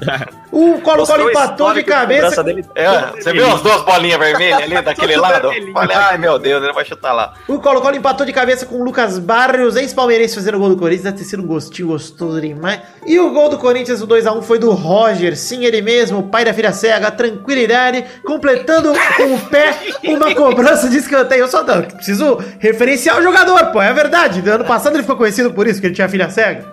[0.52, 2.42] O Colo-Colo empatou de cabeça.
[2.42, 2.64] dele.
[2.74, 5.42] É, você viu as duas bolinhas vermelhas ali daquele lado?
[5.48, 5.72] vermelhinho.
[5.72, 7.34] Falei, ai meu Deus, ele vai chutar lá.
[7.46, 11.04] O Colo-Colo empatou de cabeça com o Lucas Barrios, ex-palmeirense, fazendo o gol do Corinthians.
[11.04, 12.80] Deve ter sido um gostinho gostoso demais.
[13.06, 15.36] E o gol do Corinthians, o 2x1, foi do Roger.
[15.36, 17.10] Sim, ele mesmo, o pai da filha cega.
[17.10, 21.42] Tranquilidade, completando com o pé uma cobrança de escanteio.
[21.44, 23.80] Eu só não, preciso referenciar o jogador, pô.
[23.80, 24.42] É verdade.
[24.42, 26.64] No ano passado ele ficou conhecido por isso, que ele tinha filha cega.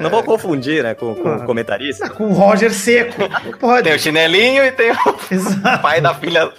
[0.00, 2.08] Não vou confundir, né, com, com o comentarista.
[2.10, 3.22] Com o Roger seco.
[3.58, 3.84] Pode.
[3.84, 4.96] Tem o chinelinho e tem o
[5.30, 5.82] Exato.
[5.82, 6.50] pai da filha.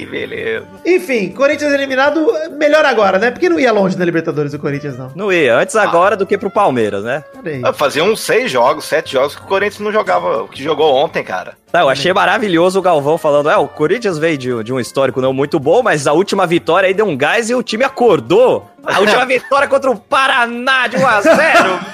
[0.00, 0.66] Que beleza.
[0.86, 3.30] Enfim, Corinthians eliminado, melhor agora, né?
[3.30, 5.12] Porque não ia longe na Libertadores o Corinthians, não.
[5.14, 7.22] Não ia, antes agora do que pro Palmeiras, né?
[7.62, 10.94] Ah, Fazia uns seis jogos, sete jogos que o Corinthians não jogava, o que jogou
[10.94, 11.52] ontem, cara.
[11.70, 15.20] Tá, eu achei maravilhoso o Galvão falando, é, o Corinthians veio de, de um histórico
[15.20, 18.68] não muito bom, mas a última vitória aí deu um gás e o time acordou.
[18.82, 21.34] A última vitória contra o Paraná de 1 a 0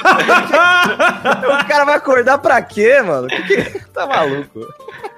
[1.62, 3.26] O cara vai acordar pra quê, mano?
[3.26, 4.60] Que que- Tá maluco.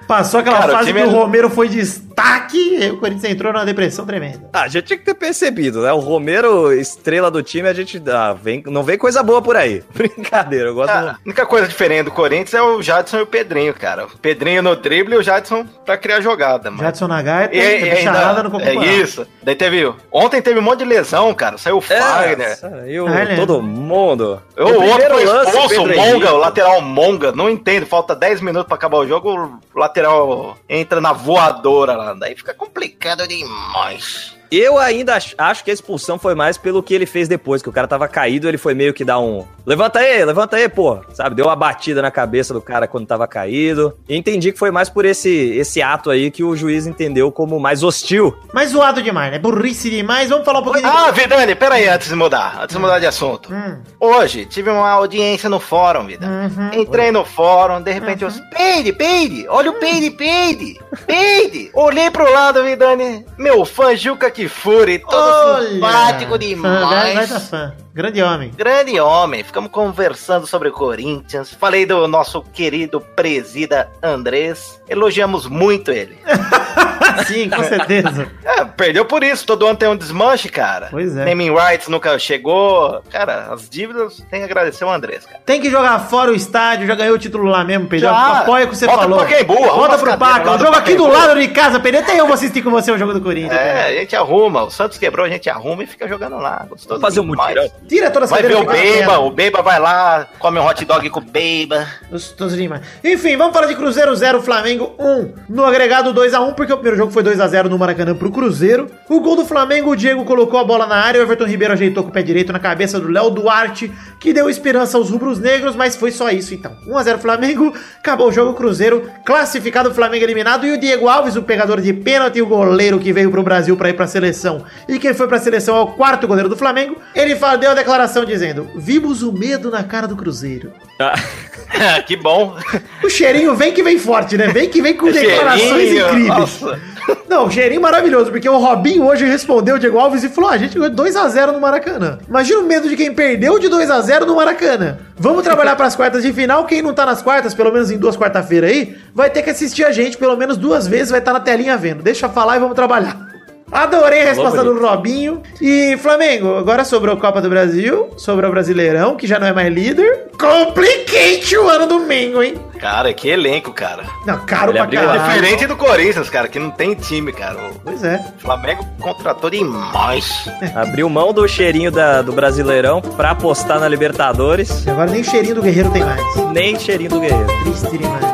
[0.07, 3.65] Passou aquela Cara, o fase que o é- Romero foi destaque o Corinthians entrou numa
[3.65, 4.49] depressão tremenda.
[4.53, 5.91] Ah, a gente tinha que ter percebido, né?
[5.91, 9.83] O Romero, estrela do time, a gente ah, vem, não vem coisa boa por aí.
[9.93, 13.27] Brincadeira, eu gosto Ah, a única coisa diferente do Corinthians é o Jadson e o
[13.27, 14.05] Pedrinho, cara.
[14.05, 16.83] O Pedrinho no drible e o Jadson pra criar jogada, mano.
[16.83, 19.25] Jadson na gaita, E, e charada no ainda, é isso.
[19.43, 19.91] Daí teve.
[20.11, 21.57] Ontem teve um monte de lesão, cara.
[21.57, 22.47] Saiu o Fagner.
[22.47, 24.41] É, saiu Ah, todo mundo.
[24.57, 26.27] O, No outro foi lance, expulso, o Monga, Henrique.
[26.27, 27.31] o lateral Monga.
[27.31, 32.13] Não entendo, falta 10 minutos pra acabar o jogo, o lateral entra na voadora lá.
[32.13, 34.35] Daí fica complicado demais.
[34.51, 37.69] Eu ainda ach- acho que a expulsão foi mais pelo que ele fez depois, que
[37.69, 39.45] o cara tava caído, ele foi meio que dar um.
[39.69, 40.97] Levanta aí, levanta aí, pô.
[41.13, 41.35] Sabe?
[41.35, 43.95] Deu uma batida na cabeça do cara quando tava caído.
[44.09, 47.59] E entendi que foi mais por esse, esse ato aí que o juiz entendeu como
[47.59, 48.35] mais hostil.
[48.51, 49.37] Mas zoado demais, né?
[49.37, 50.27] Burrice demais.
[50.31, 53.05] Vamos falar um pouquinho Ah, Vidani, pera aí, antes de mudar, antes de mudar de
[53.05, 53.53] assunto.
[53.53, 53.77] Hum.
[53.99, 56.25] Hoje tive uma audiência no fórum, vida.
[56.25, 56.81] Uhum.
[56.81, 58.31] Entrei no fórum, de repente eu.
[58.49, 59.45] Peide, peide!
[59.49, 60.79] Olha o peide, peide!
[61.05, 61.69] Peide!
[61.75, 63.23] Olhei pro lado, Vidani.
[63.37, 67.49] Meu fã Juca Kifuri, todo simpático Fã, vai, vai demais.
[67.49, 67.73] fã.
[67.99, 68.49] Grande homem.
[68.55, 71.53] Grande homem, ficamos conversando sobre o Corinthians.
[71.53, 74.81] Falei do nosso querido presida Andrés.
[74.87, 76.17] Elogiamos muito ele.
[77.27, 78.27] Sim, com certeza.
[78.43, 79.45] É, perdeu por isso.
[79.45, 80.87] Todo ano tem um desmanche, cara.
[80.91, 81.25] Pois é.
[81.25, 83.01] Naming rights nunca chegou.
[83.09, 85.39] Cara, as dívidas tem que agradecer o Andrés, cara.
[85.45, 88.07] Tem que jogar fora o estádio, já ganhou o título lá mesmo, Pedro.
[88.09, 88.39] Já.
[88.39, 89.17] Apoia o que você Volta falou.
[89.19, 90.51] pro Pacaembu, arruma Volta pro Paca.
[90.55, 92.01] O jogo aqui do lado de casa, Pedro.
[92.01, 93.53] Até eu vou assistir com você o jogo do Corinthians.
[93.59, 93.87] É, cara.
[93.87, 94.63] a gente arruma.
[94.63, 96.65] O Santos quebrou, a gente arruma e fica jogando lá.
[96.69, 97.69] Gostoso Vamos fazer um mutirão.
[97.87, 99.19] Tira todas as Vai ver o tela.
[99.19, 101.87] o Beiba vai lá, come um hot dog com o Beiba.
[102.11, 102.81] Gostoso demais.
[103.03, 105.33] Enfim, vamos falar de Cruzeiro 0, Flamengo 1.
[105.49, 108.89] No agregado 2x1, porque o primeiro jogo foi 2x0 no Maracanã pro Cruzeiro.
[109.07, 112.03] O gol do Flamengo, o Diego colocou a bola na área, o Everton Ribeiro ajeitou
[112.03, 115.95] com o pé direito na cabeça do Léo Duarte, que deu esperança aos rubros-negros, mas
[115.95, 116.75] foi só isso então.
[116.87, 121.43] 1x0 Flamengo, acabou o jogo Cruzeiro, classificado o Flamengo eliminado, e o Diego Alves, o
[121.43, 125.13] pegador de pênalti, o goleiro que veio pro Brasil pra ir pra seleção, e quem
[125.13, 129.21] foi pra seleção é o quarto goleiro do Flamengo, ele deu a declaração dizendo, vimos
[129.21, 130.71] o medo na cara do Cruzeiro.
[130.99, 131.13] Ah,
[132.05, 132.57] que bom.
[133.03, 134.47] O cheirinho vem que vem forte, né?
[134.47, 136.27] Vem que vem com declarações Cheirinho, incríveis.
[136.27, 136.78] nossa.
[137.27, 140.53] Não, o cheirinho maravilhoso, porque o Robinho hoje respondeu o Diego Alves e falou: ah,
[140.53, 142.17] a gente ganhou 2x0 no Maracanã.
[142.27, 144.97] Imagina o medo de quem perdeu de 2x0 no Maracanã.
[145.17, 146.65] Vamos trabalhar pras quartas de final.
[146.65, 149.83] Quem não tá nas quartas, pelo menos em duas quarta-feira aí, vai ter que assistir
[149.83, 152.01] a gente pelo menos duas vezes, vai estar na telinha vendo.
[152.01, 153.28] Deixa eu falar e vamos trabalhar.
[153.71, 155.41] Adorei a resposta do Robinho.
[155.61, 159.53] E Flamengo, agora sobrou a Copa do Brasil, sobrou o Brasileirão, que já não é
[159.53, 160.29] mais líder.
[160.39, 162.55] Complicate o ano do Mengo, hein?
[162.79, 164.03] Cara, que elenco, cara.
[164.25, 165.21] Não, caro Ele pra caralho.
[165.23, 167.55] Diferente do Corinthians, cara, que não tem time, cara.
[167.57, 168.23] O Pois é.
[168.37, 170.49] Flamengo contratou demais.
[170.75, 174.85] Abriu mão do cheirinho da- do Brasileirão pra apostar na Libertadores.
[174.85, 176.21] E agora nem cheirinho do Guerreiro tem mais.
[176.53, 177.47] Nem cheirinho do Guerreiro.
[177.63, 178.25] Triste demais.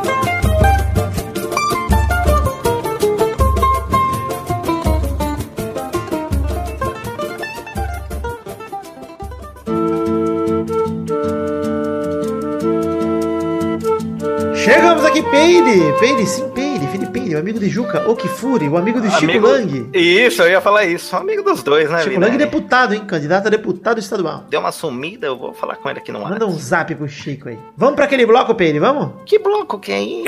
[14.65, 15.93] Chegamos aqui, Peide!
[15.99, 19.47] Peide, sim, Peide, Felipe Peide, o amigo de Juca, Okifuri, o amigo de Chico Amigo-
[19.47, 19.89] Lang.
[19.93, 21.15] Isso, eu ia falar isso.
[21.15, 22.19] Amigo dos dois, né, Chico?
[22.19, 23.01] Lang deputado, hein?
[23.05, 24.45] Candidato a deputado estadual.
[24.49, 26.31] Deu uma sumida, eu vou falar com ele aqui no ar.
[26.31, 27.59] Manda um zap pro Chico aí.
[27.77, 29.11] Vamos pra aquele bloco, Peide, vamos?
[29.25, 30.25] Que bloco que é isso?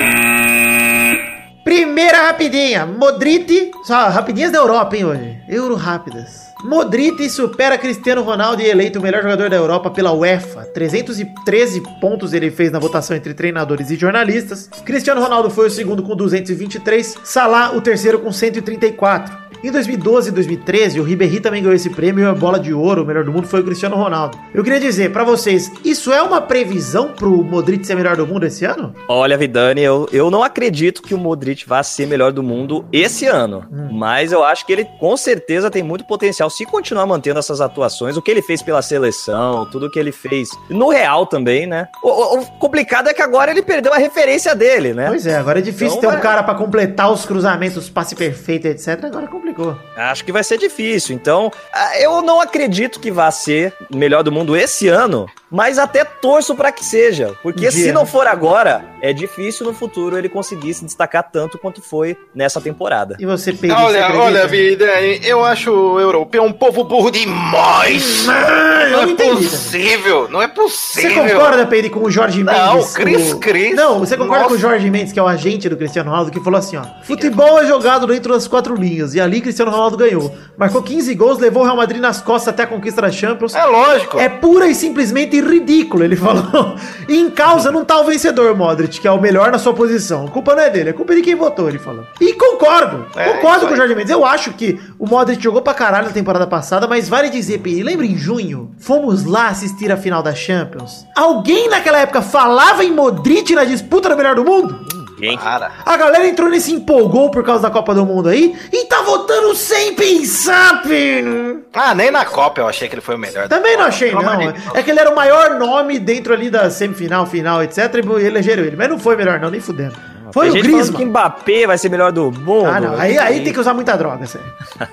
[1.68, 5.36] Primeira rapidinha, Modric, só rapidinhas da Europa, hein, hoje.
[5.46, 6.48] Euro rápidas.
[6.64, 10.62] Modric supera Cristiano Ronaldo e é eleito o melhor jogador da Europa pela UEFA.
[10.72, 14.70] 313 pontos ele fez na votação entre treinadores e jornalistas.
[14.82, 19.47] Cristiano Ronaldo foi o segundo com 223, Salah o terceiro com 134.
[19.62, 23.02] Em 2012 e 2013, o Ribéry também ganhou esse prêmio e a bola de ouro,
[23.02, 24.38] o melhor do mundo, foi o Cristiano Ronaldo.
[24.54, 28.46] Eu queria dizer pra vocês, isso é uma previsão pro Modric ser melhor do mundo
[28.46, 28.94] esse ano?
[29.08, 33.26] Olha, Vidani, eu, eu não acredito que o Modric vá ser melhor do mundo esse
[33.26, 33.64] ano.
[33.92, 36.48] Mas eu acho que ele com certeza tem muito potencial.
[36.50, 40.48] Se continuar mantendo essas atuações, o que ele fez pela seleção, tudo que ele fez
[40.70, 41.88] no Real também, né?
[42.02, 45.06] O, o- o complicado é que agora ele perdeu a referência dele, né?
[45.08, 46.22] Pois é, agora é difícil Então, ter um é.
[46.22, 49.04] cara pra completar os cruzamentos, passe perfeito, etc.
[49.04, 49.78] Agora complicou.
[49.96, 51.14] Acho que vai ser difícil.
[51.14, 56.04] Então, ah, eu não acredito que vá ser melhor do mundo esse ano, mas até
[56.04, 57.34] torço pra que seja.
[57.42, 58.06] Porque Um se não né?
[58.06, 63.16] for agora, é difícil no futuro ele conseguir se destacar tanto quanto foi nessa temporada.
[63.18, 64.84] E você, Pedro, Olha, você olha, vida,
[65.24, 68.26] eu acho o europeu um povo burro demais.
[68.26, 71.24] não não é entendi possível, não é Você possível.
[71.24, 72.92] concorda, Pedro, com o Jorge Não, Mendes?
[72.94, 73.74] Cris o- Cris.
[73.76, 74.48] Não, você concorda Nossa.
[74.50, 76.82] com o Jorge Mendes, que é o agente do Cristiano Ronaldo, que falou assim, ó.
[77.04, 80.34] Futebol é jogado dentro das quatro linhas, e ali Cristiano Ronaldo ganhou.
[80.56, 83.54] Marcou 15 gols, levou o Real Madrid nas costas até a conquista da Champions.
[83.54, 84.18] É lógico.
[84.18, 86.76] É pura e simplesmente ridículo, ele falou.
[87.08, 90.26] Em causa não tá o vencedor, Modric, que é o melhor na sua posição.
[90.26, 92.04] A culpa não é dele, é culpa de quem votou, ele falou.
[92.20, 93.76] E concordo, É, concordo com o.
[93.76, 94.10] Jorge Mendes.
[94.10, 97.82] Eu acho que o Modric jogou pra caralho na temporada passada, mas vale dizer, Piri,
[97.82, 98.70] lembra em junho?
[98.78, 101.04] Fomos lá assistir a final da Champions.
[101.16, 104.97] Alguém naquela época falava em Modric na disputa do melhor do mundo?
[105.36, 105.72] Para.
[105.84, 109.54] A galera entrou nesse empolgou por causa da Copa do Mundo aí e tá votando
[109.54, 111.62] sem pensar, Pino.
[111.72, 113.48] Ah, nem na Copa eu achei que ele foi o melhor.
[113.48, 114.38] Também não achei, não.
[114.38, 114.54] Deus.
[114.74, 117.78] É que ele era o maior nome dentro ali da semifinal, final, etc.
[118.20, 118.76] E elegeram ele.
[118.76, 119.94] Mas não foi melhor, não, nem fudendo.
[120.32, 121.06] Foi Tem o falando que Griezmann.
[121.06, 122.66] Mbappé vai ser melhor do mundo.
[122.66, 122.94] Ah, não.
[122.98, 124.46] Aí, aí tem que usar muita droga, sério.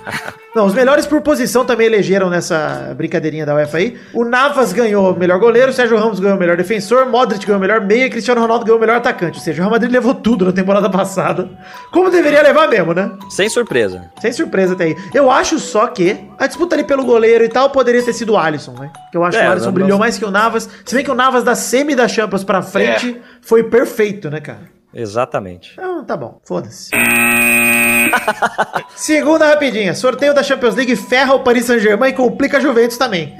[0.55, 3.97] não, os melhores por posição também elegeram nessa brincadeirinha da UEFA aí.
[4.13, 7.57] O Navas ganhou o melhor goleiro, o Sérgio Ramos ganhou o melhor defensor, Modric ganhou
[7.57, 9.37] o melhor meia e Cristiano Ronaldo ganhou o melhor atacante.
[9.37, 11.49] Ou seja, o Real Madrid levou tudo na temporada passada.
[11.91, 13.11] Como deveria levar mesmo, né?
[13.29, 14.09] Sem surpresa.
[14.21, 14.95] Sem surpresa até aí.
[15.13, 18.37] Eu acho só que a disputa ali pelo goleiro e tal poderia ter sido o
[18.37, 18.89] Alisson, né?
[19.11, 20.69] Que eu acho É, que o Alisson brilhou não- mais que o Navas.
[20.85, 24.74] Se bem que o Navas da semi da Champions pra frente foi perfeito, né, cara?
[24.95, 25.73] Exatamente.
[25.73, 26.91] Então, tá bom, foda-se.
[28.95, 29.93] Segunda rapidinha.
[29.93, 33.35] Sorteio da Champions League ferra o Paris Saint-Germain e complica a Juventus também.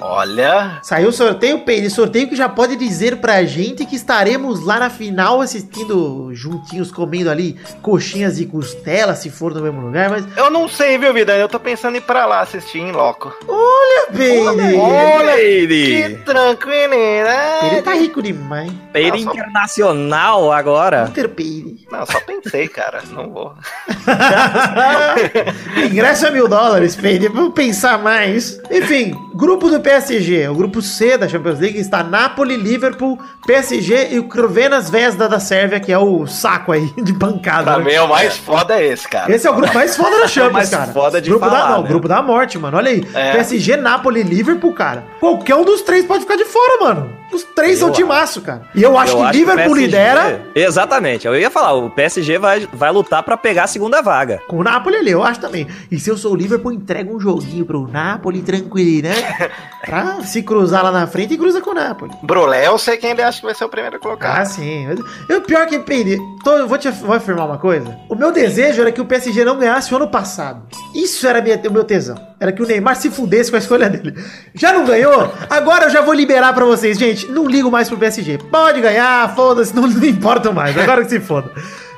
[0.00, 0.78] Olha.
[0.82, 4.90] Saiu o sorteio, Peide, sorteio que já pode dizer pra gente que estaremos lá na
[4.90, 10.26] final assistindo juntinhos, comendo ali coxinhas e costela, se for no mesmo lugar, mas...
[10.36, 11.36] Eu não sei, viu, vida?
[11.36, 13.32] Eu tô pensando em ir pra lá assistir em loco.
[13.46, 14.74] Olha, Peide!
[14.76, 16.02] Olha, Peire.
[16.08, 17.66] Que tranquilidade.
[17.66, 18.72] Ele tá rico demais.
[18.92, 21.06] Peire Não, só- internacional agora.
[21.06, 21.86] Peter Peide.
[21.90, 23.02] Não, só pensei, cara.
[23.10, 23.54] Não vou.
[25.90, 27.28] Ingresso é mil dólares, Peide.
[27.28, 28.60] Vamos pensar mais.
[28.70, 30.48] Enfim, grupo do PSG.
[30.48, 35.38] O grupo C da Champions League está Napoli, Liverpool, PSG e o Crvenas Vesda da
[35.38, 37.74] Sérvia, que é o saco aí de bancada.
[37.74, 37.92] Pra né?
[37.92, 39.30] mim, o mais foda é esse, cara.
[39.30, 40.92] Esse é o grupo mais foda da Champions, mais cara.
[40.92, 41.88] foda de grupo da, falar, não, né?
[41.88, 42.76] grupo da morte, mano.
[42.78, 43.06] Olha aí.
[43.14, 43.32] É.
[43.32, 45.04] PSG, Napoli, Liverpool, cara.
[45.20, 47.23] Qualquer um dos três pode ficar de fora, mano.
[47.34, 48.62] Os três são Eu timaço, cara.
[48.74, 51.26] E eu acho Eu que acho Liverpool o PSG lidera Exatamente.
[51.26, 54.40] Eu ia falar, o PSG vai, vai lutar pra pegar a segunda vaga.
[54.48, 55.66] com o Napoli ali, eu acho também.
[55.90, 59.50] E se eu sou o Liverpool, entrega um joguinho pro Napoli, tranquilo, né?
[59.84, 62.12] pra se cruzar lá na frente e cruza com o Napoli.
[62.22, 64.40] Brulé, eu sei quem ele acha que vai ser o primeiro a colocar.
[64.40, 64.86] Ah, sim.
[65.28, 66.18] Eu pior que perdi.
[66.42, 67.96] Tô, eu vou te vou afirmar uma coisa.
[68.08, 70.62] O meu desejo era que o PSG não ganhasse o ano passado.
[70.94, 72.16] Isso era minha- o meu tesão.
[72.44, 74.14] Era que o Neymar se fudesse com a escolha dele.
[74.54, 75.32] Já não ganhou?
[75.48, 77.26] Agora eu já vou liberar pra vocês, gente.
[77.26, 78.36] Não ligo mais pro PSG.
[78.36, 80.76] Pode ganhar, foda-se, não, não importa mais.
[80.76, 81.50] Agora que se foda.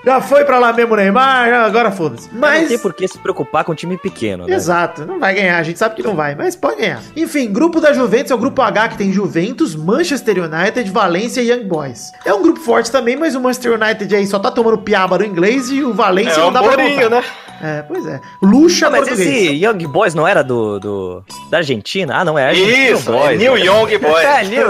[0.06, 2.28] Já foi pra lá mesmo o Neymar, agora foda-se.
[2.32, 2.62] Mas...
[2.62, 4.54] Não tem por que se preocupar com um time pequeno, né?
[4.54, 7.02] Exato, não vai ganhar, a gente sabe que não vai, mas pode ganhar.
[7.16, 11.50] Enfim, grupo da Juventus é o grupo H que tem Juventus, Manchester United, Valência e
[11.50, 12.12] Young Boys.
[12.24, 15.24] É um grupo forte também, mas o Manchester United aí só tá tomando piaba no
[15.24, 17.10] inglês e o Valência É não um dá pra borinho, contar.
[17.10, 17.24] né?
[17.60, 18.20] É, pois é.
[18.42, 19.36] Luxa Não, mas português.
[19.44, 22.18] esse Young Boys não era do, do da Argentina?
[22.18, 23.60] Ah, não, é Argentina Isso, é New né?
[23.60, 24.24] Young Boys.
[24.26, 24.66] É, New.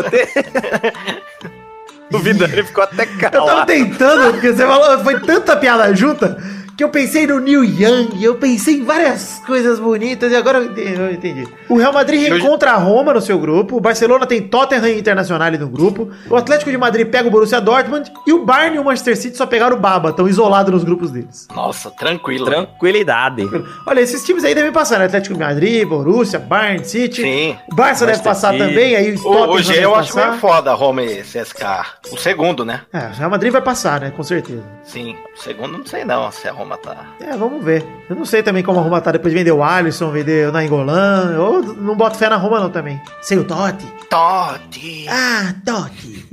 [2.13, 3.67] O Vidani ficou até Eu tava calado.
[3.67, 6.37] tentando, porque você falou, foi tanta piada junta
[6.77, 10.65] que eu pensei no New Young, eu pensei em várias coisas bonitas e agora eu
[10.67, 10.93] entendi.
[11.01, 11.49] eu entendi.
[11.69, 15.69] O Real Madrid reencontra a Roma no seu grupo, o Barcelona tem Tottenham Internacional no
[15.69, 19.17] grupo, o Atlético de Madrid pega o Borussia Dortmund e o Bayern e o Manchester
[19.17, 21.49] City só pegaram o Baba, estão isolados nos grupos deles.
[21.55, 22.45] Nossa, tranquilo.
[22.45, 23.43] Tranquilidade.
[23.87, 25.07] Olha, esses times aí devem passar, né?
[25.07, 27.23] Atlético de Madrid, Borussia, Bayern, City.
[27.23, 27.57] Sim.
[27.73, 28.65] O Barça deve Manchester passar City.
[28.67, 30.29] também, aí O, o G deve eu acho passar.
[30.29, 31.65] meio foda, Roma e CSK.
[32.13, 32.83] O segundo, né?
[32.93, 34.11] É, o Real Madrid vai passar, né?
[34.11, 34.63] Com certeza.
[34.85, 35.17] Sim.
[35.35, 36.97] O segundo não sei não se a Roma tá.
[37.21, 37.85] É, vamos ver.
[38.09, 41.33] Eu não sei também como arrumar tá depois de vender o Alisson, vender o Nainggolan.
[41.35, 42.99] Eu não boto fé na Roma não também.
[43.21, 43.87] Sem o Totti.
[44.09, 45.07] Totti.
[45.09, 46.27] Ah, Totti.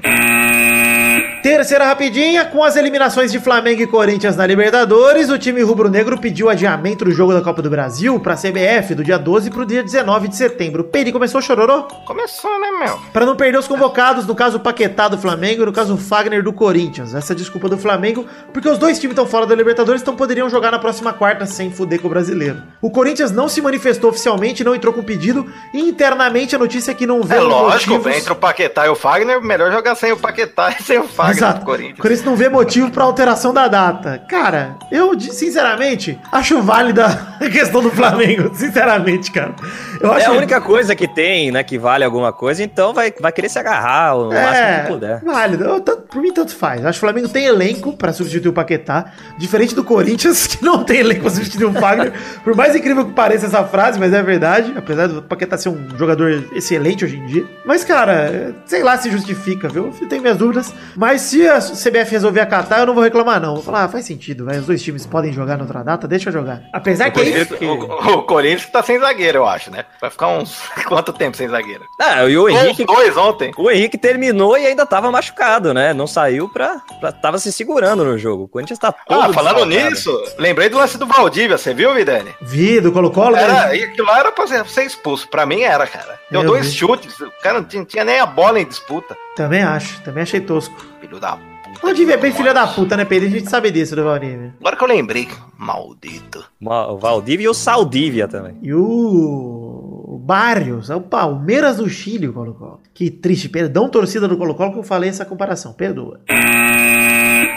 [1.44, 6.50] Terceira rapidinha, com as eliminações de Flamengo e Corinthians na Libertadores, o time rubro-negro pediu
[6.50, 9.66] adiamento do jogo da Copa do Brasil para a CBF do dia 12 para o
[9.66, 10.86] dia 19 de setembro.
[10.86, 11.84] Peide começou chororô?
[12.06, 12.98] Começou, né, meu?
[13.12, 15.98] Para não perder os convocados, no caso o Paquetá do Flamengo e no caso o
[15.98, 17.14] Fagner do Corinthians.
[17.14, 20.72] Essa desculpa do Flamengo, porque os dois times estão fora da Libertadores, então poderiam jogar
[20.72, 22.62] na próxima quarta sem fuder com o brasileiro.
[22.82, 26.94] O Corinthians não se manifestou oficialmente, não entrou com pedido, e internamente a notícia é
[26.94, 30.14] que não vê É lógico, motivos- entre o Paquetá e o Fagner, melhor jogar sem
[30.14, 31.60] o Paquetá e sem o Fagner Exato.
[31.60, 32.00] do O Corinthians.
[32.00, 34.24] Corinthians não vê motivo pra alteração da data.
[34.30, 37.06] Cara, eu, sinceramente, acho válida
[37.42, 38.52] a questão do Flamengo.
[38.56, 39.54] Sinceramente, cara.
[40.00, 43.14] Eu acho É a única coisa que tem, né, que vale alguma coisa, então vai,
[43.20, 45.22] vai querer se agarrar o máximo É, que puder.
[45.24, 45.64] válido.
[45.66, 46.86] Eu, tanto- por mim, tanto faz.
[46.86, 49.06] Acho que o Flamengo tem elenco pra substituir o Paquetá.
[49.38, 52.14] Diferente do Corinthians, que não tem elenco pra substituir o Fagner.
[52.44, 54.74] por mais incrível que pareça essa frase, mas é verdade.
[54.76, 57.46] Apesar do Paquetá ser um jogador excelente hoje em dia.
[57.66, 59.94] Mas, cara, sei lá se justifica, viu?
[60.02, 60.74] Eu tenho minhas dúvidas.
[60.96, 63.56] Mas se a CBF resolver acatar, eu não vou reclamar, não.
[63.56, 64.58] Vou falar, ah, faz sentido, vai.
[64.58, 66.62] Os dois times podem jogar noutra data, deixa eu jogar.
[66.74, 67.58] Apesar O que é Corinthians, isso.
[67.58, 69.86] que- o- o Corinthians tá sem zagueiro, eu acho, né?
[70.02, 70.60] Vai ficar uns.
[70.88, 71.84] Quanto tempo sem zagueiro?
[72.00, 73.52] Ah, e o Henrique, Uns dois ontem.
[73.58, 75.94] o Henrique terminou e ainda tava machucado, né?
[75.94, 77.12] Não saiu pra, pra.
[77.12, 78.44] Tava se segurando no jogo.
[78.44, 79.20] O Corinthians tá todo.
[79.22, 79.90] Ah, falando desfalcado.
[79.90, 80.03] nisso,
[80.38, 82.32] lembrei do lance do Valdívia, você viu, Vidani?
[82.42, 83.36] Vi, do Colo-Colo.
[83.36, 83.78] Era, né?
[83.78, 85.28] e aquilo lá era pra ser, ser expulso.
[85.28, 86.20] Pra mim era, cara.
[86.32, 86.78] Deu Eu dois vi.
[86.78, 89.16] chutes, o cara não tinha, tinha nem a bola em disputa.
[89.36, 90.76] Também acho, também achei tosco.
[91.02, 91.54] Filho da puta.
[91.82, 93.28] Valdívia é bem filho da puta, né, Pedro?
[93.28, 94.54] A gente sabe disso do Valdívia.
[94.60, 96.46] Agora que eu lembrei, maldito.
[96.62, 98.58] O Valdívia e o Saldívia também.
[98.62, 102.80] E o, o Barrios, é o Palmeiras do Chile, o Colo-Colo.
[102.94, 106.22] Que triste, perdão, torcida do Colo-Colo, que eu falei essa comparação, perdoa.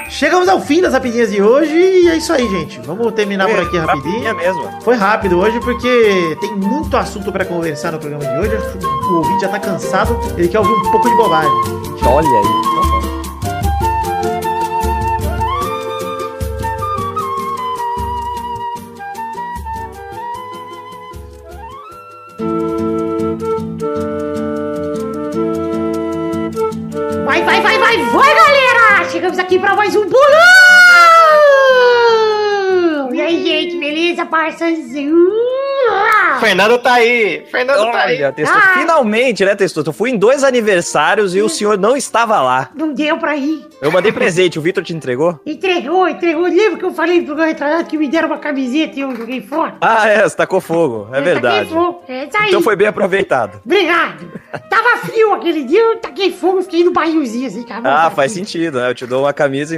[0.08, 2.80] Chegamos ao fim das rapidinhas de hoje e é isso aí, gente.
[2.80, 4.26] Vamos terminar por aqui rapidinho.
[4.28, 4.68] É mesmo.
[4.82, 8.56] Foi rápido hoje porque tem muito assunto pra conversar no programa de hoje.
[8.56, 11.50] Acho que O ouvinte já tá cansado, ele quer ouvir um pouco de bobagem.
[12.06, 12.44] Olha aí.
[12.44, 12.95] Então,
[34.48, 35.35] Uh!
[36.40, 38.16] Fernando tá aí, Fernando tá aí.
[38.16, 38.78] Olha, Testoso, Ah.
[38.78, 39.88] finalmente, né, Testoso?
[39.88, 42.70] Eu fui em dois aniversários e o senhor não estava lá.
[42.74, 43.66] Não deu pra ir.
[43.80, 45.38] Eu mandei presente, o Vitor te entregou?
[45.46, 46.44] Entregou, entregou.
[46.44, 49.40] Lembra que eu falei no programa retrasado que me deram uma camiseta e eu joguei
[49.42, 49.74] fora?
[49.80, 51.68] Ah, é, você tacou fogo, é Eu verdade.
[51.70, 52.02] fogo.
[52.08, 52.48] É aí.
[52.48, 53.60] Então foi bem aproveitado.
[53.64, 54.30] Obrigado.
[54.70, 57.82] Tava frio aquele dia, eu taquei fogo, fiquei no barrilzinho assim, cara.
[58.06, 58.90] Ah, faz sentido, né?
[58.90, 59.74] Eu te dou uma camisa,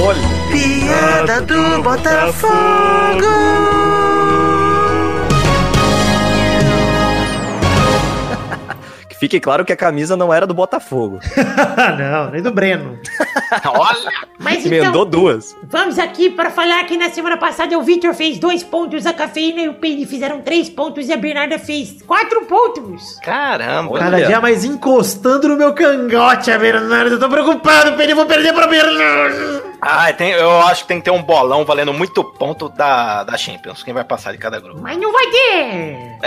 [0.00, 0.38] Olha.
[0.50, 3.26] Piada do Botafogo!
[9.18, 11.20] Fique claro que a camisa não era do Botafogo.
[11.98, 12.98] não, nem do Breno.
[13.64, 14.12] Olha!
[14.38, 15.56] Mas Emendou então, duas.
[15.64, 19.60] vamos aqui para falar que na semana passada o Victor fez dois pontos, a Cafeína
[19.62, 23.18] e o Penny fizeram três pontos e a Bernarda fez quatro pontos.
[23.22, 23.92] Caramba!
[23.92, 24.04] Olha.
[24.04, 27.12] Cada dia mais encostando no meu cangote, a Bernardo.
[27.12, 28.12] Eu tô preocupado, Pedro.
[28.12, 29.62] Eu vou perder pra Bernardo.
[29.80, 33.36] Ah, tem, eu acho que tem que ter um bolão valendo muito ponto da, da
[33.36, 33.82] Champions.
[33.82, 34.80] Quem vai passar de cada grupo?
[34.80, 36.18] Mas não vai ter!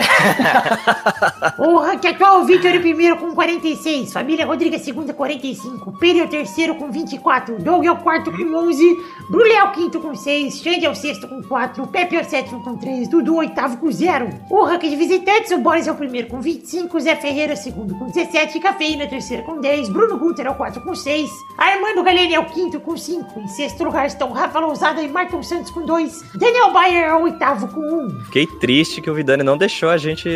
[1.57, 6.25] Porra, que atual é o primeiro com 46, Família Rodrigues é segunda 45, Pedro é
[6.25, 8.97] o terceiro com 24, Doug é o quarto com 11,
[9.29, 12.25] Brulé é o quinto com 6, Xande é o sexto com 4, Pepe é o
[12.25, 14.29] sétimo com 3, Dudu é o oitavo com 0.
[14.49, 17.57] O ranking de visitantes, o Boris é o primeiro com 25, Zé Ferreira é o
[17.57, 20.95] segundo com 17, Cafeína é o terceiro com 10, Bruno Guter é o quarto com
[20.95, 25.07] 6, Armando Galene é o quinto com 5, em sexto lugar estão Rafa Lousada e
[25.07, 28.25] Marton Santos com 2, Daniel Bayer é o oitavo com 1.
[28.25, 30.29] Fiquei triste que o Vidani não deixou a gente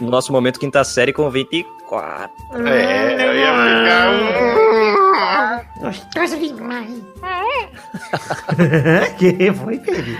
[0.00, 2.30] no nosso momento quinta série com 24.
[2.66, 5.72] É, eu ia ficar.
[5.80, 6.88] Gostoso demais.
[9.18, 10.16] que foi, Pedro?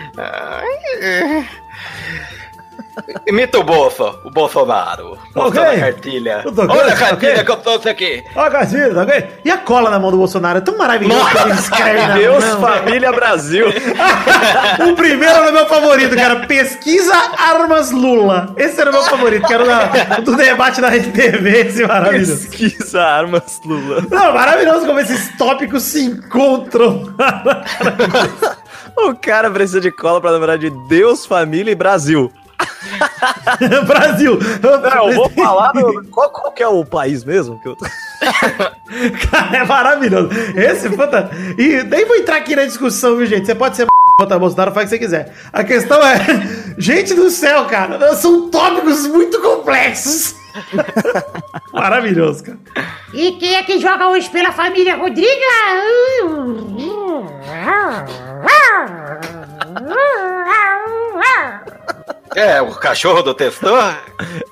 [3.27, 5.19] Imita o Bolso, o Bolsonaro.
[5.35, 5.77] Mostrando Ok.
[5.77, 6.45] a cartilha.
[6.69, 7.45] Olha a cartilha ok.
[7.45, 8.25] que eu trouxe aqui.
[8.35, 9.27] Ó, Casimiro, tá ok?
[9.45, 10.59] E a cola na mão do Bolsonaro?
[10.59, 12.61] É tão maravilhoso que ele escreve na Deus, mão.
[12.61, 13.67] família, Brasil.
[14.89, 16.37] O primeiro era o meu favorito, cara.
[16.47, 18.55] Pesquisa Armas Lula.
[18.57, 19.87] Esse era o meu favorito, que era o da-
[20.21, 22.49] do debate da Rede TV, esse maravilhoso.
[22.49, 24.05] Pesquisa armas Lula.
[24.11, 27.13] Não, maravilhoso como esses tópicos se encontram.
[28.97, 32.33] O cara precisa de cola pra lembrar de Deus, família e Brasil.
[33.87, 34.39] Brasil.
[34.63, 37.61] Não, eu vou falar do, qual, qual que é o país mesmo?
[37.61, 37.77] Que eu...
[39.31, 40.31] Cara, é maravilhoso.
[40.57, 41.31] Esse, puta.
[41.57, 43.47] E nem vou entrar aqui na discussão, viu, gente?
[43.47, 43.87] Você pode ser
[44.19, 45.33] contra Bolsonaro, faz o que você quiser.
[45.53, 46.19] A questão é,
[46.77, 50.35] gente do céu, cara, são tópicos muito complexos.
[51.73, 52.59] Maravilhoso, cara.
[53.15, 55.29] E quem é que joga hoje pela família Rodrigues?
[62.37, 63.95] É, o cachorro do testor.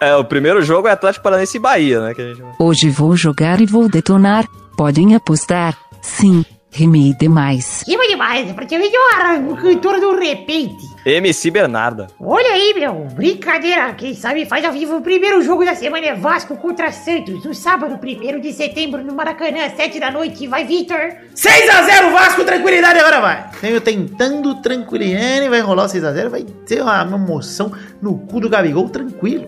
[0.01, 2.15] É, o primeiro jogo é Atlético Paranaense e Bahia, né?
[2.15, 2.43] Que a gente...
[2.59, 4.47] Hoje vou jogar e vou detonar.
[4.77, 5.77] Podem apostar.
[6.03, 7.83] Sim, rimei demais.
[7.87, 10.96] Rima demais, é praticamente uma cantora do repente.
[11.07, 12.09] MC Bernarda.
[12.19, 13.95] Olha aí, meu, brincadeira.
[13.95, 17.55] Quem sabe faz ao vivo o primeiro jogo da semana é Vasco contra Santos, no
[17.55, 20.49] sábado, 1 de setembro, no Maracanã, às 7 da noite.
[20.49, 20.99] Vai, Vitor!
[21.33, 23.51] 6x0 Vasco, tranquilidade, agora vai.
[23.61, 27.71] Tenho tentando tranquilidade, vai rolar o 6x0, vai ter uma emoção
[28.03, 29.47] no cu do Gabigol, tranquilo.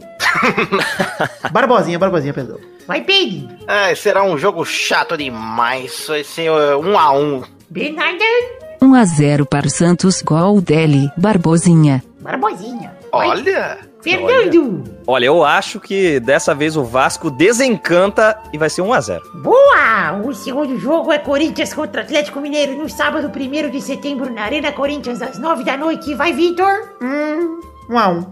[1.51, 2.61] Barbosinha, Barbosinha, perdão.
[2.87, 3.49] Vai, Peg!
[3.67, 6.05] Ai, será um jogo chato demais.
[6.07, 7.43] Vai ser uh, um a um.
[7.69, 8.58] Bernarda!
[8.81, 12.03] 1 a 0 para o Santos, gol dele, Barbosinha.
[12.21, 12.97] Barbosinha!
[13.13, 13.79] Olha!
[14.01, 14.85] Fernando!
[15.07, 19.21] Olha, eu acho que dessa vez o Vasco desencanta e vai ser 1x0.
[19.43, 20.21] Boa!
[20.25, 24.71] O segundo jogo é Corinthians contra Atlético Mineiro no sábado 1 de setembro na Arena
[24.71, 26.15] Corinthians às 9 da noite.
[26.15, 26.73] Vai, Vitor!
[27.03, 27.61] Hum,
[27.91, 28.27] um a um.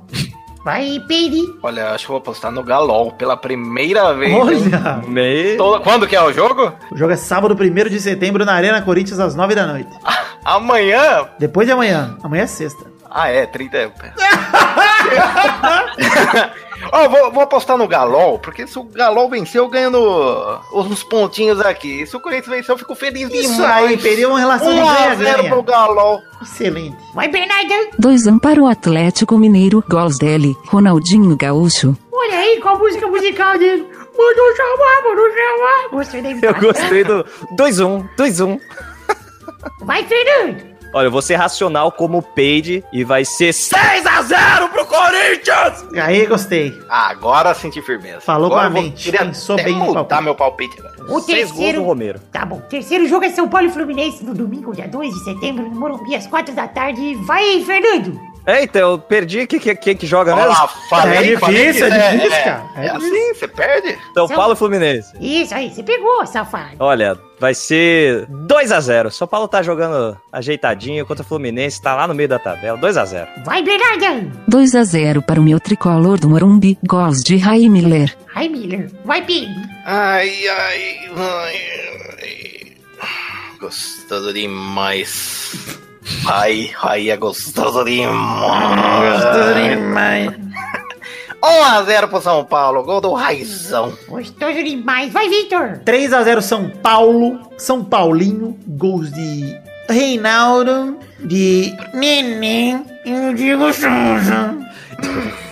[0.64, 1.42] Vai, Peide!
[1.62, 4.34] Olha, acho que vou apostar no Galol pela primeira vez.
[4.34, 5.00] Olha!
[5.82, 6.72] Quando que é o jogo?
[6.90, 9.90] O jogo é sábado 1 de setembro na Arena Corinthians às 9 da noite.
[10.46, 11.28] Amanhã?
[11.38, 12.16] Depois de amanhã.
[12.22, 12.86] Amanhã é sexta.
[13.10, 13.92] Ah, é, 30.
[16.92, 21.02] Ó, vou, vou apostar no Galol, porque se o Galol vencer, eu ganho no- uns
[21.02, 22.06] pontinhos aqui.
[22.06, 23.86] Se o Corinthians vencer, eu fico feliz Isso demais.
[23.88, 25.48] aí, perdeu uma relação de 1 a 0 ganha-ganha.
[25.50, 26.20] pro Galol.
[26.42, 26.96] Excelente.
[27.14, 27.72] Vai, Bernardo!
[27.98, 29.82] 2 para o Atlético Mineiro.
[29.88, 31.96] Gols dele, Ronaldinho Gaúcho.
[32.12, 33.86] Olha aí qual a música musical dele.
[34.16, 35.88] Mandou chamar, mandou chamar.
[35.90, 37.24] Gostei da Eu gostei do
[37.56, 38.60] 2x1, 2x1.
[39.80, 40.76] Vai, Fernando!
[40.94, 45.84] Olha, eu vou ser racional como o Peide e vai ser 6x0 pro Corinthians!
[46.00, 46.72] Aí, gostei.
[46.88, 48.20] Ah, agora senti firmeza.
[48.20, 50.22] Falou agora com a eu vou- mente, Queria pensou bem no palpite.
[50.22, 50.94] meu palpite agora.
[51.12, 51.82] O Seis gols do terceiro.
[51.82, 52.20] Romero.
[52.32, 52.60] Tá bom.
[52.60, 56.14] Terceiro jogo é São Paulo e Fluminense no domingo, dia 2 de setembro, no Morumbi,
[56.14, 57.14] às 4 da tarde.
[57.26, 58.18] Vai, Fernando!
[58.46, 59.46] Eita, eu perdi.
[59.46, 60.68] Quem que, que, que joga Olha mesmo?
[60.92, 62.64] lá, É difícil, que é difícil, cara.
[62.76, 63.98] É, É assim, você perde.
[64.14, 65.12] São São- Paulo e Fluminense.
[65.20, 66.76] Isso aí, você pegou, safado.
[66.78, 69.10] Olha, vai ser 2x0.
[69.10, 72.78] São Paulo tá jogando ajeitadinho contra o Fluminense, tá lá no meio da tabela.
[72.78, 73.26] 2x0.
[73.44, 74.30] Vai, Bernardo!
[74.46, 76.78] 2 a 0 para o meu tricolor do Morumbi.
[76.86, 78.16] Gols de Rai Miller.
[78.32, 78.90] Vai, Miller.
[79.04, 79.54] Vai, Pedro.
[79.84, 81.60] Ai, ai, ai,
[82.20, 83.56] ai.
[83.60, 85.78] Gostoso demais.
[86.28, 89.16] Ai, ai, é gostoso demais.
[91.42, 93.92] 1x0 pro São Paulo, gol do Raizão.
[94.08, 95.12] Gostoso demais.
[95.12, 95.80] Vai, Victor.
[95.84, 97.38] 3x0 São Paulo.
[97.56, 98.58] São Paulinho.
[98.66, 99.56] Gols de
[99.88, 100.98] Reinaldo.
[101.20, 102.82] De Neném.
[103.04, 104.56] E o Diego Souza.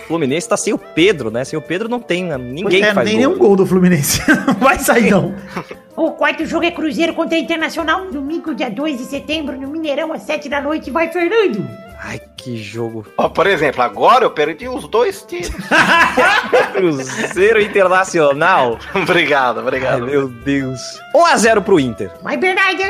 [0.07, 1.43] Fluminense tá sem o Pedro, né?
[1.45, 2.37] Sem o Pedro não tem né?
[2.37, 3.27] ninguém Pois é, que faz não tem gol.
[3.29, 4.21] nenhum gol do Fluminense.
[4.45, 5.33] Não vai sair, não.
[5.95, 10.23] O quarto jogo é Cruzeiro contra Internacional, domingo, dia 2 de setembro, no Mineirão, às
[10.23, 10.91] 7 da noite.
[10.91, 11.65] Vai, Fernando.
[12.03, 13.05] Ai, que jogo.
[13.17, 15.49] Ó, por exemplo, agora eu perdi os dois tiros.
[16.73, 18.77] Cruzeiro Internacional.
[18.93, 20.05] obrigado, Ai, obrigado.
[20.05, 20.79] meu Deus.
[21.15, 22.11] 1x0 pro Inter.
[22.21, 22.83] Vai, Bernardo.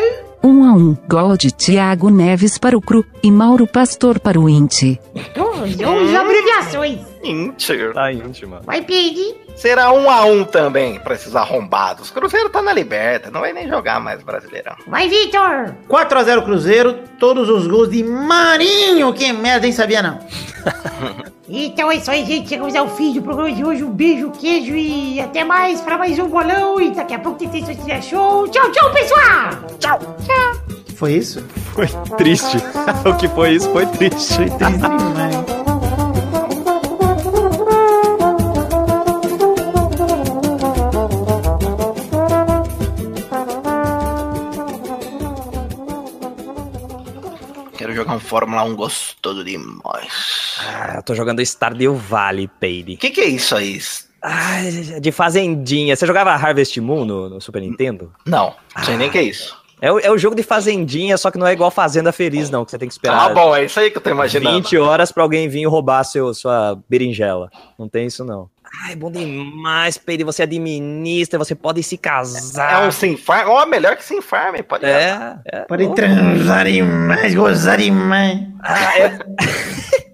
[0.44, 0.98] 1 a 1.
[1.08, 5.00] Gol de Thiago Neves para o Cru e Mauro Pastor para o Inti.
[5.36, 7.00] Duas abreviações.
[7.26, 7.94] Inter.
[7.94, 8.62] Tá íntima.
[8.64, 9.36] Vai, Pedro.
[9.56, 12.12] Será um a um também pra esses arrombados.
[12.12, 14.76] Cruzeiro tá na liberta, não vai nem jogar mais Brasileirão.
[14.88, 15.76] Vai, Victor.
[15.90, 17.00] 4x0 Cruzeiro.
[17.20, 19.14] Todos os gols de Marinho.
[19.14, 19.72] Que merda, hein?
[19.72, 20.20] Sabia não.
[21.48, 22.50] Então é isso aí, gente.
[22.50, 23.84] Chegamos ao fim do programa de hoje.
[23.84, 26.82] Um beijo, queijo e até mais pra mais um bolão.
[26.82, 28.48] E daqui a pouco tem texto de show.
[28.48, 29.50] Tchau, tchau, pessoal.
[29.80, 30.00] Tchau.
[30.26, 30.76] Tchau.
[30.96, 31.46] Foi isso?
[31.74, 32.58] Foi triste.
[33.06, 34.36] o que foi isso foi triste.
[34.36, 35.75] Foi triste demais.
[48.20, 50.58] Fórmula 1 gostoso demais.
[50.60, 52.94] Ah, eu tô jogando Stardew Valley, Peide.
[52.94, 53.80] O que, que é isso aí?
[54.22, 55.96] Ah, de fazendinha.
[55.96, 58.12] Você jogava Harvest Moon no, no Super Nintendo?
[58.26, 59.65] Não, não sei nem o que é isso.
[59.82, 62.64] É, o- é o jogo de fazendinha, só que não é igual Fazenda Feliz, não,
[62.64, 64.56] que você tem que esperar Ah, bom, é isso aí que eu tô imaginando.
[64.56, 67.50] 20 horas pra alguém vir roubar seu, sua berinjela.
[67.78, 68.50] Não tem isso, não.
[68.88, 70.24] Ai, bom demais, Peide.
[70.24, 72.88] Você administra, você pode se É casar.
[72.88, 75.60] um sem farm, ó, melhor que sem farm, pode É, é.
[75.62, 78.40] Podem transar demais, gozar demais.
[78.64, 79.20] Ah, é.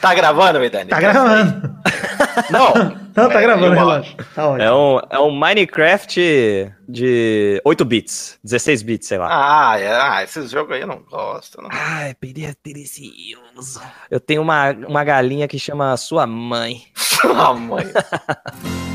[0.00, 0.90] Tá gravando, Medani?
[0.90, 1.74] Tá gravando.
[2.50, 3.04] Não.
[3.14, 4.16] Não, tá É, gravando, eu relaxa.
[4.34, 4.62] Tá ótimo.
[4.62, 9.28] É um, é um Minecraft de 8 bits, 16 bits, sei lá.
[9.30, 11.62] Ah, é, ah, esses jogos aí eu não gosto.
[11.62, 11.68] Não.
[11.70, 13.80] Ai, Peide é delicioso.
[14.10, 16.82] Eu tenho uma, uma galinha que chama sua mãe.
[16.96, 17.86] Sua mãe.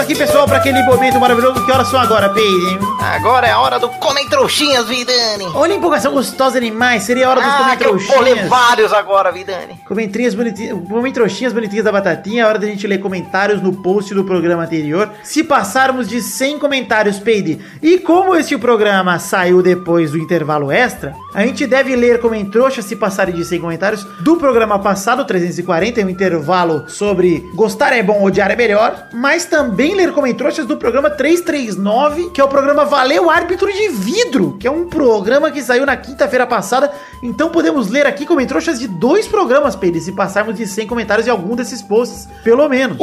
[0.06, 1.66] Aqui, pessoal, para aquele momento maravilhoso.
[1.66, 2.78] Que horas são agora, Peide?
[3.02, 5.46] Agora é a hora do Comem Trouxinhas, Vidani.
[5.56, 7.02] Olha a empolgação gostosa demais.
[7.04, 9.80] Seria a hora dos Ah, que eu vou ler vários agora, Vidani.
[9.88, 14.24] Comentários bonitinhos, comentroxinhas bonitinhas da batatinha, é hora da gente ler comentários no post do
[14.24, 15.10] programa anterior.
[15.24, 21.16] Se passarmos de 100 comentários, Peide, e como este programa saiu depois do intervalo extra,
[21.34, 26.06] a gente deve ler comentroxas se passarem de 100 comentários do programa passado, 340, é
[26.06, 31.10] um intervalo sobre gostar é bom, odiar é melhor, mas também ler comentroxas do programa
[31.10, 35.86] 339, que é o programa Valeu Árbitro de Vidro, que é um programa que saiu
[35.86, 36.92] na quinta-feira passada,
[37.24, 41.30] então podemos ler aqui comentroxas de dois programas, Pedro, se passarmos de 100 comentários em
[41.30, 42.98] algum desses posts, pelo menos.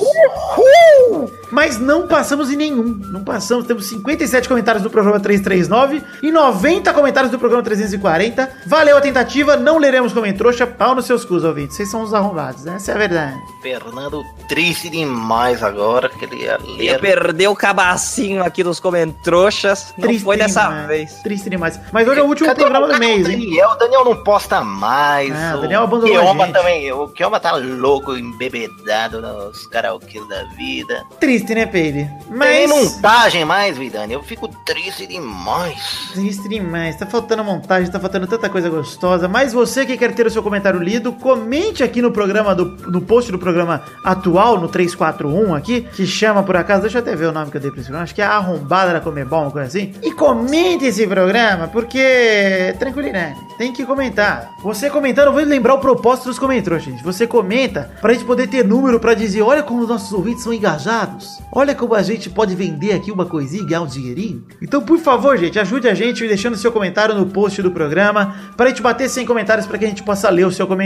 [1.51, 6.93] Mas não passamos em nenhum, não passamos, temos 57 comentários do programa 339 e 90
[6.93, 8.51] comentários do programa 340.
[8.66, 12.64] Valeu a tentativa, não leremos comentroxa, pau nos seus cus, ouvintes, vocês são os arrombados,
[12.64, 12.76] né?
[12.76, 13.36] essa é a verdade.
[13.61, 17.01] Fernando triste demais agora, que ele ia Ia ler.
[17.01, 19.95] perder o cabacinho aqui dos comentroxas.
[19.97, 21.12] Não foi dessa demais, vez.
[21.22, 21.78] Triste demais.
[21.93, 23.39] Mas hoje é o último Cadê programa o- do mês, o hein?
[23.41, 25.33] Daniel, o Daniel não posta mais.
[25.35, 26.55] Ah, o Daniel abandonou a Kioma gente.
[26.55, 26.93] também.
[26.93, 31.05] O Kioma tá louco, embebedado nos karaokê da vida.
[31.20, 32.05] Triste, né, Peide?
[32.05, 32.70] Tem Mas.
[32.70, 34.12] montagem mais, Vidani.
[34.14, 36.11] Eu fico triste demais.
[36.12, 39.28] Triste demais, tá faltando montagem, tá faltando tanta coisa gostosa.
[39.28, 43.01] Mas você que quer ter o seu comentário lido, comente aqui no programa, do, no
[43.01, 47.27] post do programa atual, no 341 aqui, que chama por acaso, deixa eu até ver
[47.27, 49.43] o nome que eu dei pra esse programa, acho que é a Arrombada da Comebol,
[49.43, 49.93] uma coisa assim.
[50.03, 54.51] E comente esse programa, porque, tranquilidade, tem que comentar.
[54.62, 57.03] Você comentando, eu vou lembrar o propósito dos comentários, gente.
[57.03, 60.53] Você comenta pra gente poder ter número pra dizer, olha como os nossos ouvintes são
[60.53, 61.39] engajados.
[61.53, 64.45] Olha como a gente pode vender aqui uma coisinha e ganhar um dinheirinho.
[64.62, 68.68] Então, por favor, gente, ajude a gente deixando seu comentário no post do programa pra
[68.68, 70.83] gente bater 100 comentários pra que a gente possa ler o seu comentário.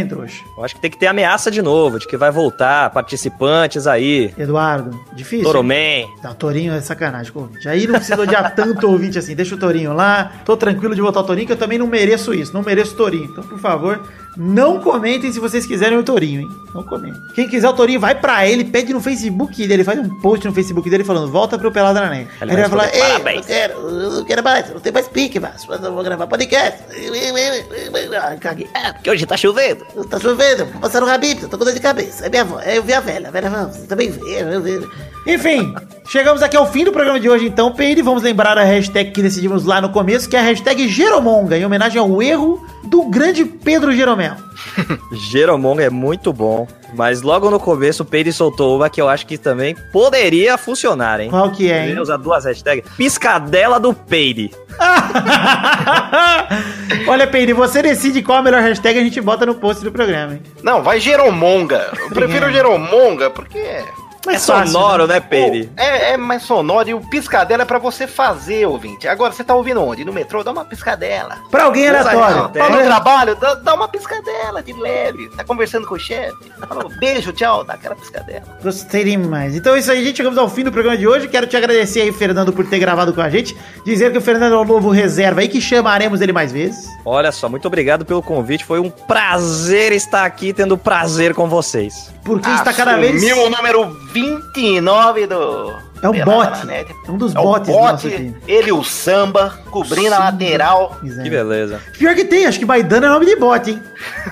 [0.56, 4.32] Eu acho que tem que ter ameaça de novo, de que vai voltar participantes aí.
[4.38, 5.46] Eduardo, difícil.
[5.46, 5.52] hein?
[5.76, 6.10] Amém.
[6.22, 7.68] Não, Torinho é sacanagem com o ouvinte.
[7.68, 9.34] Aí não precisa odiar tanto o ouvinte assim.
[9.34, 10.32] Deixa o Torinho lá.
[10.44, 12.54] Tô tranquilo de votar o Torinho, que eu também não mereço isso.
[12.54, 13.24] Não mereço o Torinho.
[13.24, 14.00] Então, por favor,
[14.36, 16.48] não comentem se vocês quiserem o Torinho, hein?
[16.74, 17.20] Não comentem.
[17.34, 19.84] Quem quiser o Torinho, vai pra ele, pede no Facebook dele.
[19.84, 22.30] Faz um post no Facebook dele falando, volta pro Pelada na Net.
[22.40, 25.08] Ele ele vai falar, ei, eu quero, eu não quero mais, eu não tenho mais
[25.08, 26.84] pique, mas eu vou gravar podcast.
[28.22, 28.66] Ai, caguei.
[28.74, 29.84] É, porque hoje tá chovendo.
[30.08, 32.26] Tá chovendo, vou passar no rabito, tô com dor de cabeça.
[32.26, 33.50] É minha avó, é, eu vi a velha, a velha
[33.88, 34.80] também vê, eu vi.
[35.26, 35.74] Enfim,
[36.08, 39.20] chegamos aqui ao fim do programa de hoje, então, Peide, vamos lembrar a hashtag que
[39.20, 43.44] decidimos lá no começo, que é a hashtag Jeromonga, em homenagem ao erro do grande
[43.44, 44.36] Pedro Jeromel.
[45.12, 49.26] Jeromonga é muito bom, mas logo no começo o Peide soltou uma que eu acho
[49.26, 51.28] que também poderia funcionar, hein?
[51.28, 51.98] Qual que é, hein?
[51.98, 52.88] Usar duas hashtags.
[52.96, 54.52] Piscadela do Peide.
[57.08, 60.34] Olha, Peide, você decide qual a melhor hashtag a gente bota no post do programa,
[60.34, 60.42] hein?
[60.62, 61.90] Não, vai Jeromonga.
[61.98, 63.82] Eu prefiro Jeromonga porque
[64.26, 65.14] Mais é fácil, sonoro, né?
[65.14, 65.20] né?
[65.20, 69.06] Pô, é, é mais sonoro e o piscadela é pra você fazer, ouvinte.
[69.06, 70.04] Agora, você tá ouvindo onde?
[70.04, 70.42] No metrô?
[70.42, 71.38] Dá uma piscadela.
[71.50, 72.48] Pra alguém aleatório.
[72.48, 73.36] Tá no trabalho?
[73.36, 75.28] Dá, dá uma piscadela de leve.
[75.36, 76.50] Tá conversando com o chefe?
[76.60, 78.44] Tá falando beijo, tchau, dá aquela piscadela.
[78.62, 79.54] Gostei demais.
[79.54, 80.16] Então é isso aí, gente.
[80.16, 81.28] Chegamos ao fim do programa de hoje.
[81.28, 83.56] Quero te agradecer aí, Fernando, por ter gravado com a gente.
[83.84, 86.86] Dizer que o Fernando é o novo reserva aí, que chamaremos ele mais vezes.
[87.04, 88.64] Olha só, muito obrigado pelo convite.
[88.64, 92.15] Foi um prazer estar aqui tendo prazer com vocês.
[92.26, 93.22] Porque está cada vez.
[93.22, 95.74] O número 29 do.
[96.02, 96.58] É um bote.
[96.58, 96.94] na Net.
[97.06, 98.34] É um dos É o bote, nosso aqui.
[98.46, 100.98] ele e o samba, cobrindo a lateral.
[101.02, 101.22] É.
[101.22, 101.80] Que beleza.
[101.96, 103.80] Pior que tem, acho que Baidano é nome de bot, hein?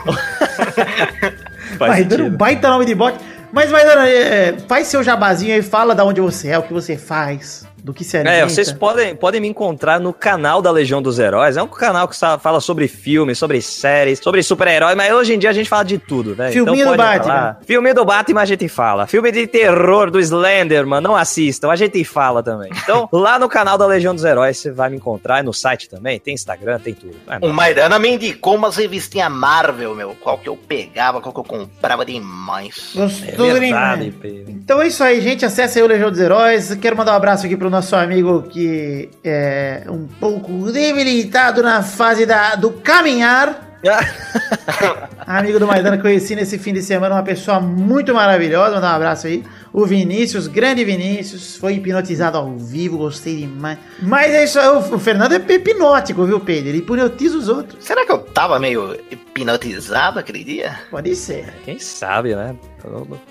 [1.97, 2.30] Sentido.
[2.36, 3.16] baita nome de bot.
[3.53, 6.97] Mas, Baidano, é, faz seu jabazinho aí, fala da onde você é, o que você
[6.97, 8.49] faz, do que se É, alimenta.
[8.49, 11.59] vocês podem, podem me encontrar no canal da Legião dos Heróis.
[11.59, 15.51] É um canal que fala sobre filmes, sobre séries, sobre super-heróis, mas hoje em dia
[15.51, 16.51] a gente fala de tudo, né?
[16.51, 17.35] Filminho do pode entrar Batman.
[17.35, 17.59] lá.
[17.66, 19.07] Filme do Batman a gente fala.
[19.07, 22.70] Filme de terror do Slenderman, não assistam, a gente fala também.
[22.82, 25.87] Então, lá no canal da Legião dos Heróis você vai me encontrar, e no site
[25.87, 27.14] também, tem Instagram, tem tudo.
[27.28, 30.16] É, O Maidana me indicou umas revistinhas Marvel, meu.
[30.22, 32.95] Qual que eu pegava, qual que eu comprava demais.
[32.97, 34.14] é Gostou, verdade.
[34.49, 35.45] Então é isso aí, gente.
[35.45, 36.74] Acesse aí o Legião dos Heróis.
[36.76, 42.24] Quero mandar um abraço aqui pro nosso amigo que é um pouco debilitado na fase
[42.24, 43.72] da, do caminhar.
[45.26, 48.76] Amigo do Maidana, conheci nesse fim de semana uma pessoa muito maravilhosa.
[48.76, 49.44] Mandar um abraço aí.
[49.72, 53.78] O Vinícius, grande Vinícius, foi hipnotizado ao vivo, gostei demais.
[54.00, 56.70] Mas é isso aí, o o Fernando é hipnótico, viu, Pedro?
[56.70, 57.84] Ele hipnotiza os outros.
[57.84, 58.96] Será que eu tava meio
[59.35, 60.78] hipnotizado aquele dia?
[60.91, 61.53] Pode ser.
[61.64, 62.55] Quem sabe, né?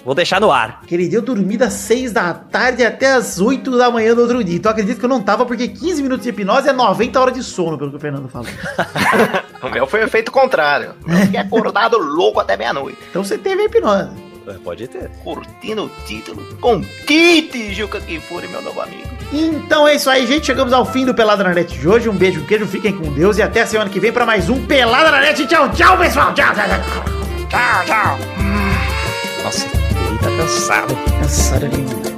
[0.04, 0.82] Vou deixar no ar.
[0.84, 4.44] Aquele dia eu dormi das 6 da tarde até as 8 da manhã do outro
[4.44, 4.58] dia.
[4.58, 7.44] Então acredito que eu não tava, porque 15 minutos de hipnose é 90 horas de
[7.44, 8.48] sono, pelo que o Fernando falou.
[9.64, 10.94] O meu foi o efeito contrário.
[11.08, 12.98] Eu fiquei acordado louco até meia-noite.
[13.10, 14.33] Então você teve a hipnose.
[14.48, 15.10] É, Pode ter.
[15.24, 19.08] Curtindo o título com Kit Juca Kifuri, meu novo amigo.
[19.32, 20.46] Então é isso aí, gente.
[20.46, 22.10] Chegamos ao fim do Pelada na Net de hoje.
[22.10, 24.50] Um beijo, um queijo, fiquem com Deus e até a semana que vem pra mais
[24.50, 25.46] um Pelada na Net.
[25.48, 26.34] Tchau, tchau, pessoal.
[26.34, 27.48] Tchau, tchau, tchau.
[27.50, 28.18] Tchau, tchau.
[29.44, 30.96] Nossa, ele tá cansado.
[31.20, 32.13] Cansado demais.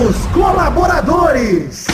[0.00, 1.84] Nossos colaboradores.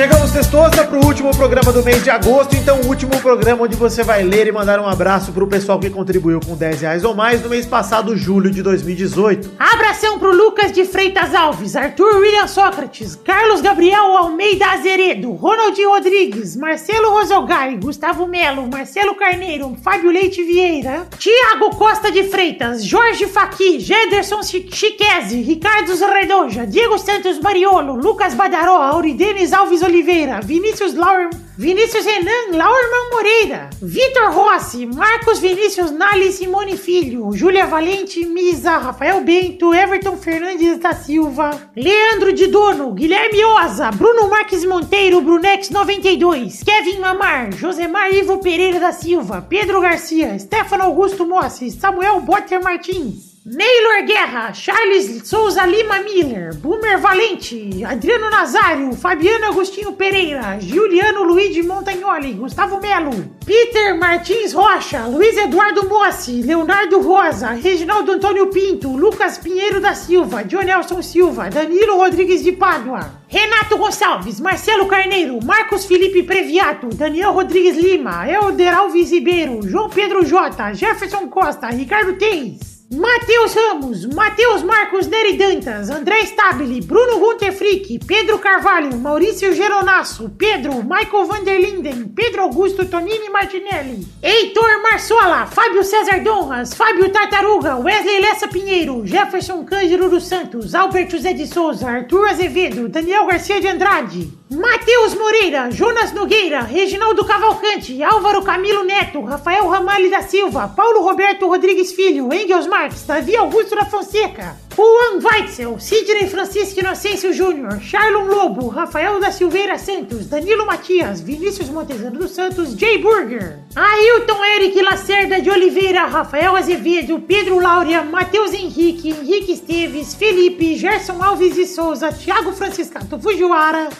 [0.00, 2.56] Chegamos, Testosta, para o último programa do mês de agosto.
[2.56, 5.78] Então, o último programa onde você vai ler e mandar um abraço para o pessoal
[5.78, 9.50] que contribuiu com 10 reais ou mais no mês passado, julho de 2018.
[9.58, 16.56] Abração pro Lucas de Freitas Alves, Arthur William Sócrates, Carlos Gabriel Almeida Azeredo, Ronaldinho Rodrigues,
[16.56, 23.78] Marcelo Rosogai, Gustavo Melo, Marcelo Carneiro, Fábio Leite Vieira, Tiago Costa de Freitas, Jorge Faqui,
[23.78, 31.30] Gederson Chi- Chiquese, Ricardo Redoja, Diego Santos Mariolo, Lucas Badaró, Auridenes Alves Oliveira, Vinícius Laur...
[31.60, 39.20] Vinícius Renan Laurman Moreira, Vitor Rossi, Marcos Vinícius Nali Simone Filho, Júlia Valente Misa, Rafael
[39.20, 46.64] Bento, Everton Fernandes da Silva, Leandro de Dono, Guilherme Oza, Bruno Marques Monteiro, Brunex 92,
[46.64, 53.29] Kevin Mamar, Josemar Ivo Pereira da Silva, Pedro Garcia, Stefano Augusto Mossi, Samuel Botter Martins.
[53.46, 61.62] Neylor Guerra, Charles Souza Lima Miller, Boomer Valente, Adriano Nazário, Fabiano Agostinho Pereira, Giuliano Luigi
[61.62, 63.10] Montagnoli, Gustavo Melo,
[63.46, 70.44] Peter Martins Rocha, Luiz Eduardo Mossi, Leonardo Rosa, Reginaldo Antônio Pinto, Lucas Pinheiro da Silva,
[70.44, 77.78] Jonelson Silva, Danilo Rodrigues de Pádua, Renato Gonçalves, Marcelo Carneiro, Marcos Felipe Previato, Daniel Rodrigues
[77.78, 85.06] Lima, Elder Alves Ribeiro, João Pedro Jota, Jefferson Costa, Ricardo Teis, Matheus Ramos, Matheus Marcos
[85.06, 87.56] Neri Dantas, André Stabile, Bruno Gunter
[88.04, 96.20] Pedro Carvalho, Maurício Geronasso, Pedro, Michael Vanderlinden, Pedro Augusto Tonini Martinelli, Heitor Marsola, Fábio César
[96.24, 102.26] Donras, Fábio Tartaruga, Wesley Lessa Pinheiro, Jefferson Cândido dos Santos, Alberto Zé de Souza, Arthur
[102.26, 109.68] Azevedo, Daniel Garcia de Andrade, Matheus Moreira, Jonas Nogueira, Reginaldo Cavalcante, Álvaro Camilo Neto, Rafael
[109.68, 115.78] Ramalho da Silva, Paulo Roberto Rodrigues Filho, Engels Marques, Davi Augusto da Fonseca, Juan Weitzel,
[115.78, 122.30] Sidney Francisco Inocêncio Júnior, Charlon Lobo, Rafael da Silveira Santos, Danilo Matias, Vinícius Montezano dos
[122.30, 129.52] Santos, Jay Burger, Ailton Eric Lacerda de Oliveira, Rafael Azevedo, Pedro Laura, Matheus Henrique, Henrique
[129.52, 133.90] Esteves, Felipe, Gerson Alves de Souza, Thiago Franciscato Fujiwara,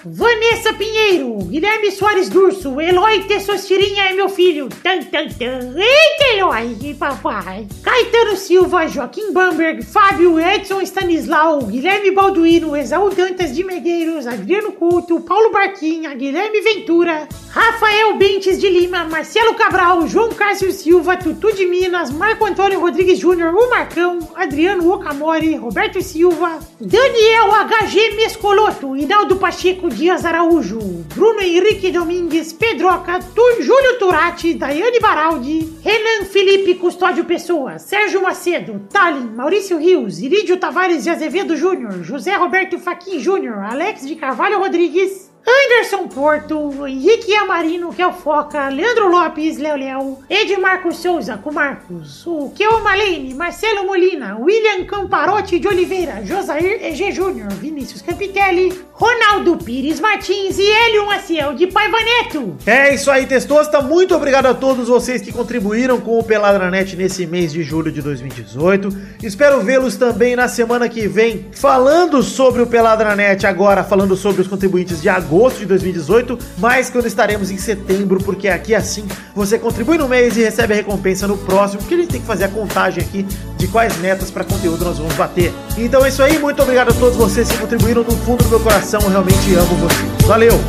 [0.41, 6.95] Vanessa Pinheiro, Guilherme Soares Durso, Eloy Tessostirinha é meu filho, tan tan tan, eita Eloy,
[6.99, 14.72] papai, Caetano Silva, Joaquim Bamberg, Fábio Edson Stanislau, Guilherme Balduino, Exaú Dantas de Medeiros, Adriano
[14.72, 21.53] Couto, Paulo Barquinha, Guilherme Ventura, Rafael Bentes de Lima, Marcelo Cabral, João Cássio Silva, Tutu
[21.53, 28.97] de Minas, Marco Antônio Rodrigues Júnior, o Marcão, Adriano Okamori, Roberto Silva, Daniel HG Mescoloto,
[28.97, 30.78] Hinaldo Pacheco Dias Araújo,
[31.12, 38.81] Bruno Henrique Domingues, Pedroca, tu, Júlio Turati, Daiane Baraldi, Renan Felipe Custódio Pessoa, Sérgio Macedo,
[38.89, 44.61] Talin, Maurício Rios, Irídio Tavares de Azevedo Júnior, José Roberto Faquin Júnior, Alex de Carvalho
[44.61, 51.39] Rodrigues, Anderson Porto, Henrique Amarino, que é o Foca, Leandro Lopes, Léo Léo, Edmarco Souza,
[51.39, 58.03] com Marcos, o Keo Malene, Marcelo Molina, William Camparotti de Oliveira, Josair EG Júnior, Vinícius
[58.03, 62.55] Capitelli, Ronaldo Pires Martins e Hélio Maciel de Paiva Neto.
[62.67, 63.81] É isso aí, Testosta.
[63.81, 68.03] Muito obrigado a todos vocês que contribuíram com o Peladranet nesse mês de julho de
[68.03, 68.95] 2018.
[69.23, 74.49] Espero vê-los também na semana que vem falando sobre o Peladranet agora, falando sobre os
[74.49, 79.97] contribuintes de agosto de 2018, mas quando estaremos em setembro, porque aqui assim você contribui
[79.97, 82.49] no mês e recebe a recompensa no próximo, porque a gente tem que fazer a
[82.49, 83.27] contagem aqui
[83.57, 85.53] de quais metas para conteúdo nós vamos bater.
[85.77, 88.61] Então é isso aí, muito obrigado a todos vocês que contribuíram no fundo do meu
[88.61, 90.26] coração, eu realmente amo vocês.
[90.26, 90.61] Valeu!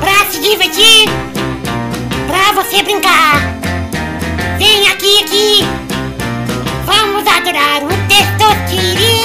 [0.00, 1.08] Pra se divertir,
[2.26, 3.42] pra você brincar.
[4.58, 5.66] Vem aqui, aqui.
[6.86, 9.17] Vamos adorar o Testosterinha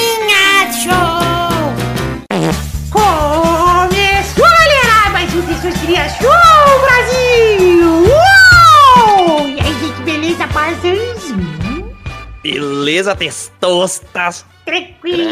[12.44, 14.46] Beleza, Testostas?
[14.66, 15.30] Tranquilo,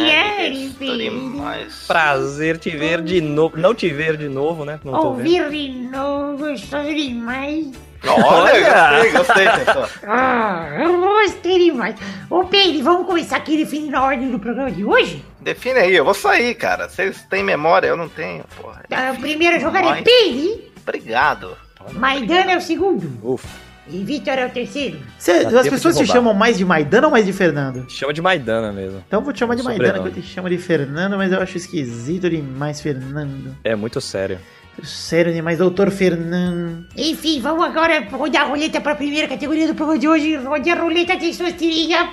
[0.80, 1.84] Tô demais.
[1.86, 3.58] Prazer te ver de novo.
[3.58, 4.80] Não te ver de novo, né?
[4.84, 5.44] Não tô vendo.
[5.44, 7.68] Ouvir de novo, gostoso demais.
[8.08, 9.90] Olha, gostei, gostei, pessoal.
[10.08, 11.96] Ah, eu gostei demais.
[12.30, 15.24] Ô, Pedro, vamos começar aqui definindo a ordem do programa de hoje?
[15.42, 16.90] Define aí, eu vou sair, cara.
[16.90, 18.84] Vocês têm memória, eu não tenho, porra.
[18.90, 20.02] Ah, o primeiro jogador é.
[20.02, 21.58] Pedro, Obrigado.
[21.94, 23.71] Maidana é o segundo Ufa.
[23.90, 25.00] E Vitor é o terceiro.
[25.18, 26.14] Cê- as pessoas roubar.
[26.14, 27.86] chamam mais de Maidana ou mais de Fernando?
[27.90, 29.04] Chama de Maidana mesmo.
[29.08, 30.20] Então eu vou te chamar de Maidana, que Sobrenome.
[30.20, 33.56] eu te chamo de Fernando, mas eu acho esquisito demais Fernando.
[33.64, 34.38] É muito sério.
[34.84, 36.86] Sério demais, doutor Fernando.
[36.96, 40.36] Enfim, vamos agora rodar a roleta para a primeira categoria do programa de hoje.
[40.38, 42.08] Rode a roleta de suas tirinhas.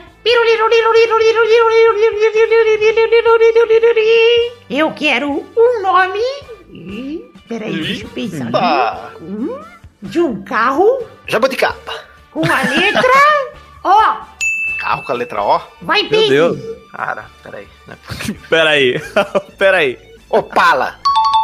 [4.69, 7.29] Eu quero um nome.
[7.49, 9.14] Peraí, deixa eu pensar.
[9.23, 9.59] Hum,
[10.03, 11.92] De um carro Jabuticaba.
[12.30, 13.12] com a letra
[13.84, 14.80] O.
[14.80, 15.61] Carro com a letra O?
[15.82, 16.28] Vai, Meu Pedro.
[16.55, 16.76] Deus.
[16.92, 17.68] Cara, peraí.
[17.86, 17.96] né?
[18.49, 19.01] Peraí.
[19.59, 19.99] Peraí.
[20.30, 20.96] Opala.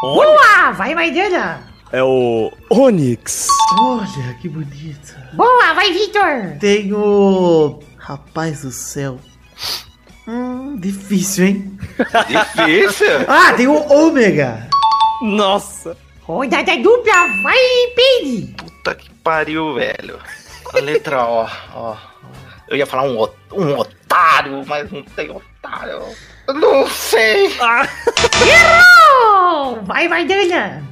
[0.02, 0.70] Boa!
[0.72, 1.62] Vai, Maidana.
[1.92, 3.46] É o Onix.
[3.80, 5.14] Olha, que bonito.
[5.34, 6.58] Boa, vai, Vitor.
[6.60, 7.80] Tenho.
[7.98, 9.18] Rapaz do céu.
[10.26, 11.78] Hum, difícil, hein?
[12.28, 13.06] Difícil.
[13.28, 14.68] Ah, tem o ômega.
[15.22, 15.96] Nossa.
[16.24, 17.26] Rodada dupla.
[17.42, 17.56] Vai,
[17.94, 18.54] Pedro.
[18.56, 20.18] Puta que pariu, velho.
[20.74, 21.46] A letra O.
[21.74, 21.96] ó.
[22.68, 26.02] Eu ia falar um, um otário, mas não tem otário.
[26.48, 27.54] Eu Não sei.
[27.60, 27.86] Ah,
[28.46, 29.82] Errou!
[29.82, 30.82] Vai, Maidana.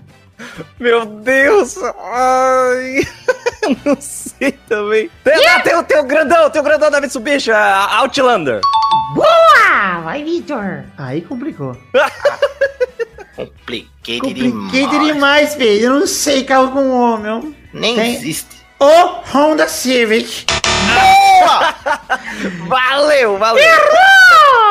[0.78, 1.76] meu Deus.
[1.98, 3.00] Ai.
[3.84, 4.52] Não sei.
[4.68, 5.08] Também.
[5.22, 8.60] Tem, ah, tem, o- tem o grandão, tem o grandão da Mitsubishi, a Outlander.
[9.14, 10.00] Boa!
[10.02, 10.84] Vai, Vitor.
[10.98, 11.76] Aí complicou.
[13.34, 15.06] Compliquei Compliquei demais.
[15.06, 15.84] demais, Pedro.
[15.94, 17.56] Eu não sei carro com homem.
[17.72, 18.62] Nem Tem- existe.
[18.78, 20.44] O Honda Civic.
[22.68, 23.64] Valeu, valeu.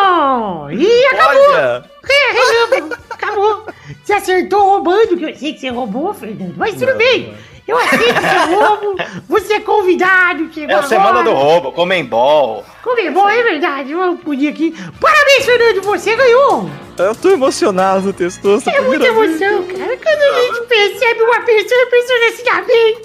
[0.04, 0.70] Oh!
[0.70, 1.42] Ih, acabou!
[1.54, 3.14] Olha, É.
[3.14, 3.66] Acabou.
[4.04, 6.56] Você acertou roubando, que eu sei que você roubou, Fernando.
[6.58, 7.34] Mas tudo bem.
[7.68, 8.96] Eu aceito seu roubo.
[9.30, 10.52] Você é convidado.
[10.54, 12.66] Chegou É a semana do roubo, comembol.
[12.84, 13.92] Comemor, é verdade.
[13.92, 14.74] Eu podia aqui.
[15.00, 15.82] Parabéns, Fernando.
[15.84, 16.70] Você ganhou.
[17.02, 18.70] Eu tô emocionado, testoso.
[18.70, 19.98] É muita emoção, cara.
[19.98, 22.98] Quando a gente percebe uma pessoa, a pessoa se dá bem.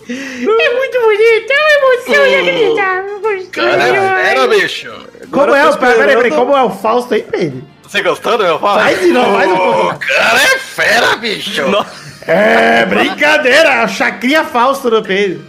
[0.61, 1.53] É muito bonito.
[1.53, 3.21] É uma emoção inacreditável.
[3.21, 4.49] Gostoso.
[4.49, 4.93] bicho.
[5.31, 7.65] Como é o peraí, como é o Fausto aí, Pedro?
[7.83, 8.83] Você gostou do meu fala?
[8.83, 9.95] Faz de novo, faz um pouco.
[9.95, 11.63] O cara é fera, bicho.
[12.27, 13.83] É, brincadeira.
[13.83, 15.45] A chacrinha Fausto do Pedro.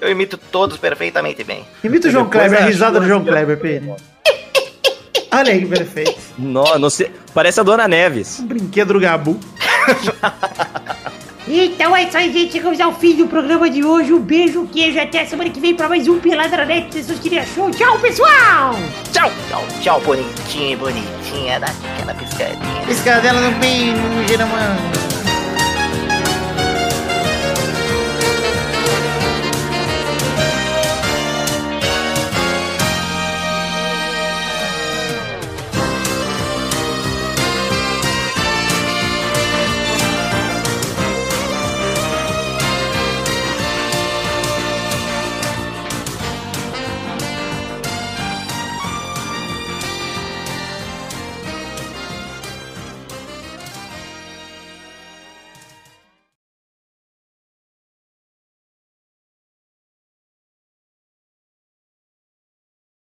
[0.00, 1.66] Eu imito todos perfeitamente bem.
[1.84, 3.22] Imita o João Kleber, a risada do João.
[3.22, 3.96] Kleber, Pedro.
[5.32, 6.20] Olha aí que perfeito.
[6.38, 7.10] Não, não sei.
[7.34, 8.40] Parece a Dona Neves.
[8.40, 9.38] Um brinquedo do Gabu.
[11.52, 12.52] Então é isso aí, gente.
[12.52, 14.12] Chegamos ao fim do programa de hoje.
[14.12, 15.00] Um beijo, queijo.
[15.00, 16.90] Até semana que vem pra mais um Peladranete.
[16.92, 17.68] Pessoas queriam show.
[17.72, 18.74] Tchau, pessoal.
[19.12, 21.58] Tchau, tchau, tchau, bonitinha, bonitinha.
[21.58, 22.82] Dá aquela piscadinha.
[22.86, 24.76] Piscadela no bem, no geramão.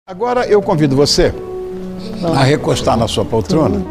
[0.08, 1.34] Agora eu convido você
[2.32, 3.84] a recostar na sua poltrona,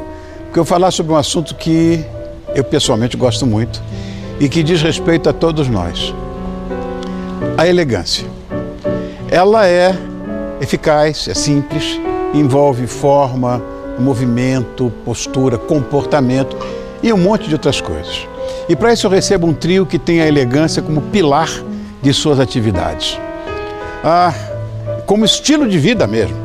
[0.45, 2.05] porque eu vou falar sobre um assunto que
[2.55, 3.83] eu pessoalmente gosto muito
[4.39, 6.15] e que diz respeito a todos nós.
[7.57, 8.25] A elegância.
[9.29, 9.93] Ela é
[10.61, 11.99] eficaz, é simples,
[12.33, 13.61] envolve forma,
[13.99, 16.55] movimento, postura, comportamento
[17.03, 18.25] e um monte de outras coisas.
[18.69, 21.49] E para isso eu recebo um trio que tem a elegância como pilar
[22.01, 23.19] de suas atividades.
[24.01, 24.33] Ah,
[25.05, 26.35] como estilo de vida mesmo.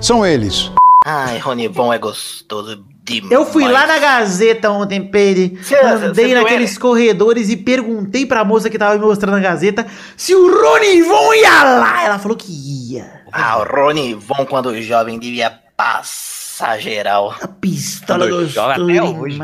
[0.00, 0.70] São eles.
[1.04, 3.32] Ai, Rony Von é gostoso demais.
[3.32, 5.62] Eu fui lá na Gazeta ontem, Pedro.
[5.64, 6.80] Cê- Andei naqueles ele?
[6.80, 11.34] corredores e perguntei pra moça que tava me mostrando a Gazeta se o Rony Von
[11.34, 12.04] ia lá.
[12.04, 12.50] Ela falou que
[12.92, 13.22] ia.
[13.32, 17.34] Ah, o Rony Von, quando jovem, devia passar geral.
[17.40, 19.38] A pistola Quando joga gostosa até hoje.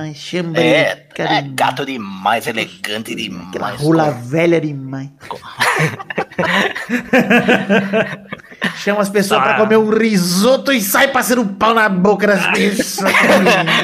[0.56, 1.54] É, é demais.
[1.54, 3.80] gato demais, elegante Aquela demais.
[3.80, 5.08] rola velha demais.
[8.76, 13.14] Chama as pessoas pra comer um risoto e sai passando pau na boca das pessoas.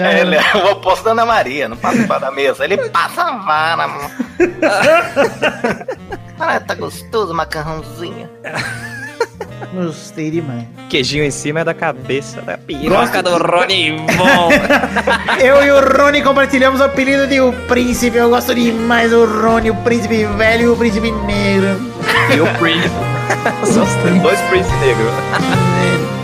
[0.01, 3.23] É, ele é o oposto da Ana Maria, não passa para da mesa, ele passa
[3.23, 4.11] a vara, mano.
[6.39, 8.29] ah, tá gostoso, macarrãozinho.
[9.73, 10.65] Gostei demais.
[10.89, 14.51] Queijinho em cima é da cabeça da piroca do Rony Von.
[15.41, 18.17] Eu e o Rony compartilhamos o apelido de o príncipe.
[18.17, 21.81] Eu gosto demais do Rony, o príncipe velho e o príncipe negro.
[22.35, 22.47] e o.
[23.67, 26.11] São os dois Prince negros.